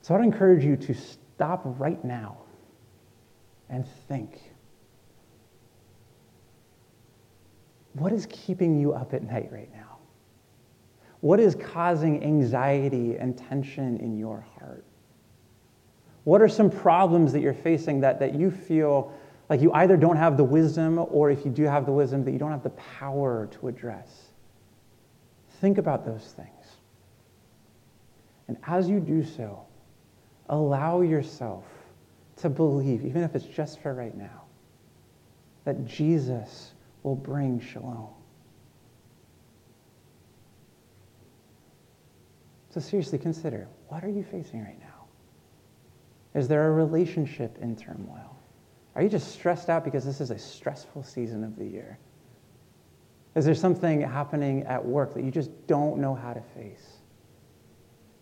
So 0.00 0.14
I'd 0.14 0.24
encourage 0.24 0.64
you 0.64 0.74
to 0.74 0.94
stop 0.94 1.60
right 1.64 2.02
now 2.02 2.38
and 3.68 3.86
think. 4.08 4.40
What 7.92 8.14
is 8.14 8.26
keeping 8.30 8.80
you 8.80 8.94
up 8.94 9.12
at 9.12 9.22
night 9.22 9.50
right 9.52 9.70
now? 9.70 9.97
What 11.20 11.40
is 11.40 11.54
causing 11.54 12.22
anxiety 12.22 13.16
and 13.16 13.36
tension 13.36 13.96
in 13.98 14.16
your 14.16 14.44
heart? 14.58 14.84
What 16.24 16.40
are 16.42 16.48
some 16.48 16.70
problems 16.70 17.32
that 17.32 17.40
you're 17.40 17.54
facing 17.54 18.00
that, 18.00 18.20
that 18.20 18.34
you 18.34 18.50
feel 18.50 19.12
like 19.48 19.60
you 19.60 19.72
either 19.72 19.96
don't 19.96 20.16
have 20.16 20.36
the 20.36 20.44
wisdom, 20.44 20.98
or 21.10 21.30
if 21.30 21.44
you 21.44 21.50
do 21.50 21.64
have 21.64 21.86
the 21.86 21.92
wisdom, 21.92 22.22
that 22.24 22.32
you 22.32 22.38
don't 22.38 22.50
have 22.50 22.62
the 22.62 22.70
power 22.70 23.48
to 23.52 23.68
address? 23.68 24.26
Think 25.60 25.78
about 25.78 26.04
those 26.04 26.34
things. 26.36 26.76
And 28.46 28.56
as 28.66 28.88
you 28.88 29.00
do 29.00 29.24
so, 29.24 29.64
allow 30.48 31.00
yourself 31.00 31.64
to 32.36 32.48
believe, 32.48 33.04
even 33.04 33.22
if 33.22 33.34
it's 33.34 33.44
just 33.44 33.80
for 33.80 33.94
right 33.94 34.16
now, 34.16 34.42
that 35.64 35.86
Jesus 35.86 36.72
will 37.02 37.16
bring 37.16 37.58
shalom. 37.58 38.08
So, 42.78 42.90
seriously, 42.90 43.18
consider 43.18 43.66
what 43.88 44.04
are 44.04 44.08
you 44.08 44.22
facing 44.22 44.62
right 44.62 44.78
now? 44.78 45.06
Is 46.38 46.46
there 46.46 46.68
a 46.68 46.70
relationship 46.70 47.58
in 47.60 47.74
turmoil? 47.74 48.38
Are 48.94 49.02
you 49.02 49.08
just 49.08 49.32
stressed 49.32 49.68
out 49.68 49.84
because 49.84 50.04
this 50.04 50.20
is 50.20 50.30
a 50.30 50.38
stressful 50.38 51.02
season 51.02 51.42
of 51.42 51.56
the 51.56 51.64
year? 51.64 51.98
Is 53.34 53.44
there 53.44 53.56
something 53.56 54.00
happening 54.00 54.62
at 54.62 54.84
work 54.84 55.12
that 55.14 55.24
you 55.24 55.32
just 55.32 55.50
don't 55.66 55.98
know 55.98 56.14
how 56.14 56.32
to 56.32 56.40
face? 56.54 56.98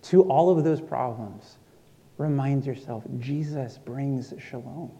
To 0.05 0.23
all 0.23 0.49
of 0.49 0.65
those 0.65 0.81
problems, 0.81 1.59
remind 2.17 2.65
yourself 2.65 3.05
Jesus 3.19 3.77
brings 3.77 4.33
shalom. 4.39 4.91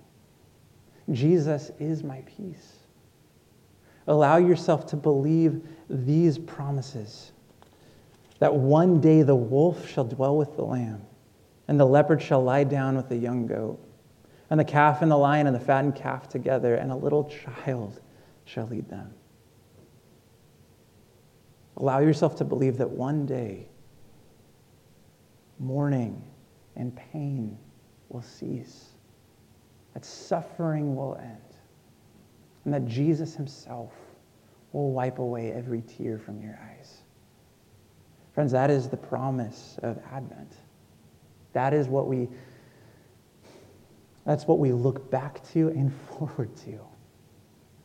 Jesus 1.13 1.71
is 1.81 2.05
my 2.05 2.23
peace. 2.27 2.75
Allow 4.07 4.37
yourself 4.37 4.85
to 4.89 4.97
believe 4.97 5.67
these 5.89 6.37
promises 6.37 7.33
that 8.39 8.55
one 8.55 9.01
day 9.01 9.23
the 9.23 9.37
wolf 9.37 9.89
shall 9.89 10.05
dwell 10.05 10.37
with 10.37 10.57
the 10.57 10.65
lamb, 10.65 11.03
and 11.69 11.81
the 11.81 11.87
leopard 11.87 12.21
shall 12.21 12.43
lie 12.43 12.65
down 12.65 12.97
with 12.97 13.09
the 13.09 13.17
young 13.17 13.47
goat, 13.47 13.79
and 14.51 14.61
the 14.61 14.65
calf 14.65 15.03
and 15.03 15.11
the 15.11 15.17
lion 15.17 15.47
and 15.47 15.57
the 15.57 15.61
fattened 15.61 15.97
calf 15.97 16.29
together, 16.29 16.75
and 16.75 16.93
a 16.93 16.97
little 16.97 17.25
child 17.25 18.01
shall 18.45 18.67
lead 18.67 18.89
them. 18.89 19.13
Allow 21.79 21.99
yourself 21.99 22.37
to 22.37 22.45
believe 22.45 22.79
that 22.79 22.89
one 22.89 23.27
day 23.27 23.69
mourning 25.59 26.23
and 26.77 26.95
pain 26.95 27.59
will 28.09 28.23
cease, 28.23 28.91
that 29.95 30.05
suffering 30.05 30.95
will 30.95 31.17
end, 31.21 31.41
and 32.65 32.73
that 32.73 32.87
Jesus 32.87 33.35
himself 33.35 33.93
will 34.73 34.93
wipe 34.93 35.19
away 35.19 35.53
every 35.53 35.83
tear 35.83 36.19
from 36.19 36.41
your 36.41 36.59
eyes. 36.63 37.03
Friends, 38.37 38.53
that 38.53 38.71
is 38.71 38.91
the 38.91 38.99
promise 38.99 39.79
of 39.83 39.99
Advent. 40.13 40.53
That 41.55 41.73
is 41.73 41.89
what 41.89 42.07
we 42.07 42.29
that's 44.27 44.47
what 44.47 44.59
we 44.59 44.73
look 44.73 45.11
back 45.11 45.43
to 45.53 45.69
and 45.69 45.91
forward 46.11 46.55
to. 46.67 46.79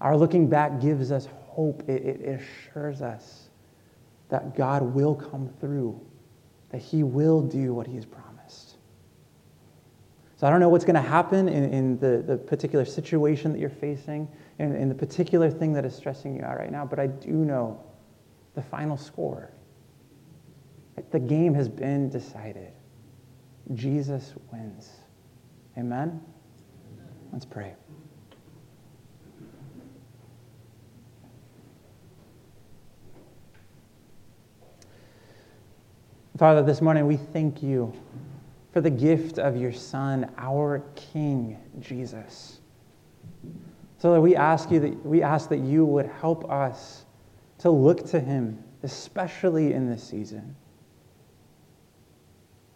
Our 0.01 0.17
looking 0.17 0.49
back 0.49 0.81
gives 0.81 1.09
us 1.09 1.29
hope. 1.45 1.87
It, 1.87 2.03
it 2.03 2.41
assures 2.41 3.01
us 3.01 3.47
that 4.27 4.53
God 4.53 4.81
will 4.81 5.15
come 5.15 5.49
through, 5.61 5.97
that 6.71 6.79
He 6.79 7.01
will 7.01 7.41
do 7.41 7.73
what 7.73 7.87
He 7.87 7.95
has 7.95 8.05
promised. 8.05 8.75
So 10.35 10.47
I 10.47 10.49
don't 10.49 10.59
know 10.59 10.67
what's 10.67 10.83
going 10.83 10.95
to 10.95 11.01
happen 11.01 11.47
in, 11.47 11.71
in 11.71 11.99
the, 11.99 12.23
the 12.27 12.35
particular 12.35 12.83
situation 12.83 13.53
that 13.53 13.59
you're 13.59 13.69
facing, 13.69 14.27
in, 14.59 14.75
in 14.75 14.89
the 14.89 14.95
particular 14.95 15.49
thing 15.49 15.71
that 15.73 15.85
is 15.85 15.95
stressing 15.95 16.35
you 16.35 16.43
out 16.43 16.57
right 16.57 16.73
now, 16.73 16.83
but 16.83 16.99
I 16.99 17.07
do 17.07 17.31
know 17.31 17.81
the 18.55 18.61
final 18.61 18.97
score. 18.97 19.53
The 21.09 21.19
game 21.19 21.53
has 21.53 21.67
been 21.67 22.09
decided. 22.09 22.71
Jesus 23.73 24.33
wins. 24.51 24.89
Amen? 25.77 26.21
Let's 27.31 27.45
pray. 27.45 27.73
Father, 36.37 36.63
this 36.63 36.81
morning 36.81 37.05
we 37.05 37.17
thank 37.17 37.61
you 37.61 37.93
for 38.73 38.81
the 38.81 38.89
gift 38.89 39.37
of 39.37 39.55
your 39.55 39.71
Son, 39.71 40.31
our 40.37 40.83
King, 40.95 41.57
Jesus. 41.79 42.59
So 43.99 44.13
that 44.13 44.21
we 44.21 44.35
ask 44.35 44.71
you 44.71 44.79
that 44.79 45.05
we 45.05 45.21
ask 45.21 45.49
that 45.49 45.59
you 45.59 45.85
would 45.85 46.07
help 46.07 46.49
us 46.49 47.05
to 47.59 47.69
look 47.69 48.07
to 48.09 48.19
him, 48.19 48.63
especially 48.81 49.73
in 49.73 49.87
this 49.87 50.03
season. 50.03 50.55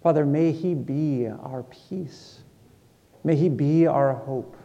Father, 0.05 0.23
may 0.23 0.51
He 0.51 0.75
be 0.75 1.27
our 1.27 1.63
peace. 1.63 2.43
May 3.23 3.35
He 3.35 3.49
be 3.49 3.87
our 3.87 4.13
hope. 4.13 4.55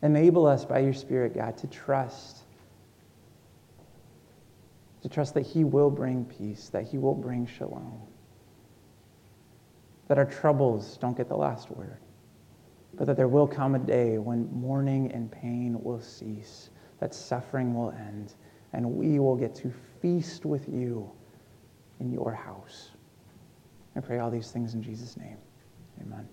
Enable 0.00 0.46
us 0.46 0.64
by 0.64 0.78
your 0.78 0.92
Spirit, 0.92 1.34
God, 1.34 1.58
to 1.58 1.66
trust, 1.66 2.44
to 5.02 5.08
trust 5.08 5.34
that 5.34 5.44
He 5.44 5.64
will 5.64 5.90
bring 5.90 6.24
peace, 6.24 6.68
that 6.68 6.84
He 6.84 6.98
will 6.98 7.16
bring 7.16 7.48
shalom, 7.48 8.00
that 10.06 10.16
our 10.16 10.24
troubles 10.24 10.98
don't 10.98 11.16
get 11.16 11.28
the 11.28 11.36
last 11.36 11.68
word, 11.72 11.98
but 12.94 13.08
that 13.08 13.16
there 13.16 13.26
will 13.26 13.48
come 13.48 13.74
a 13.74 13.80
day 13.80 14.18
when 14.18 14.48
mourning 14.52 15.10
and 15.10 15.32
pain 15.32 15.82
will 15.82 16.00
cease, 16.00 16.70
that 17.00 17.12
suffering 17.12 17.74
will 17.74 17.90
end, 17.90 18.34
and 18.72 18.88
we 18.88 19.18
will 19.18 19.34
get 19.34 19.52
to 19.56 19.72
feast 20.00 20.46
with 20.46 20.68
you 20.68 21.10
in 22.00 22.12
your 22.12 22.32
house. 22.32 22.90
I 23.96 24.00
pray 24.00 24.18
all 24.18 24.30
these 24.30 24.50
things 24.50 24.74
in 24.74 24.82
Jesus' 24.82 25.16
name. 25.16 25.38
Amen. 26.02 26.28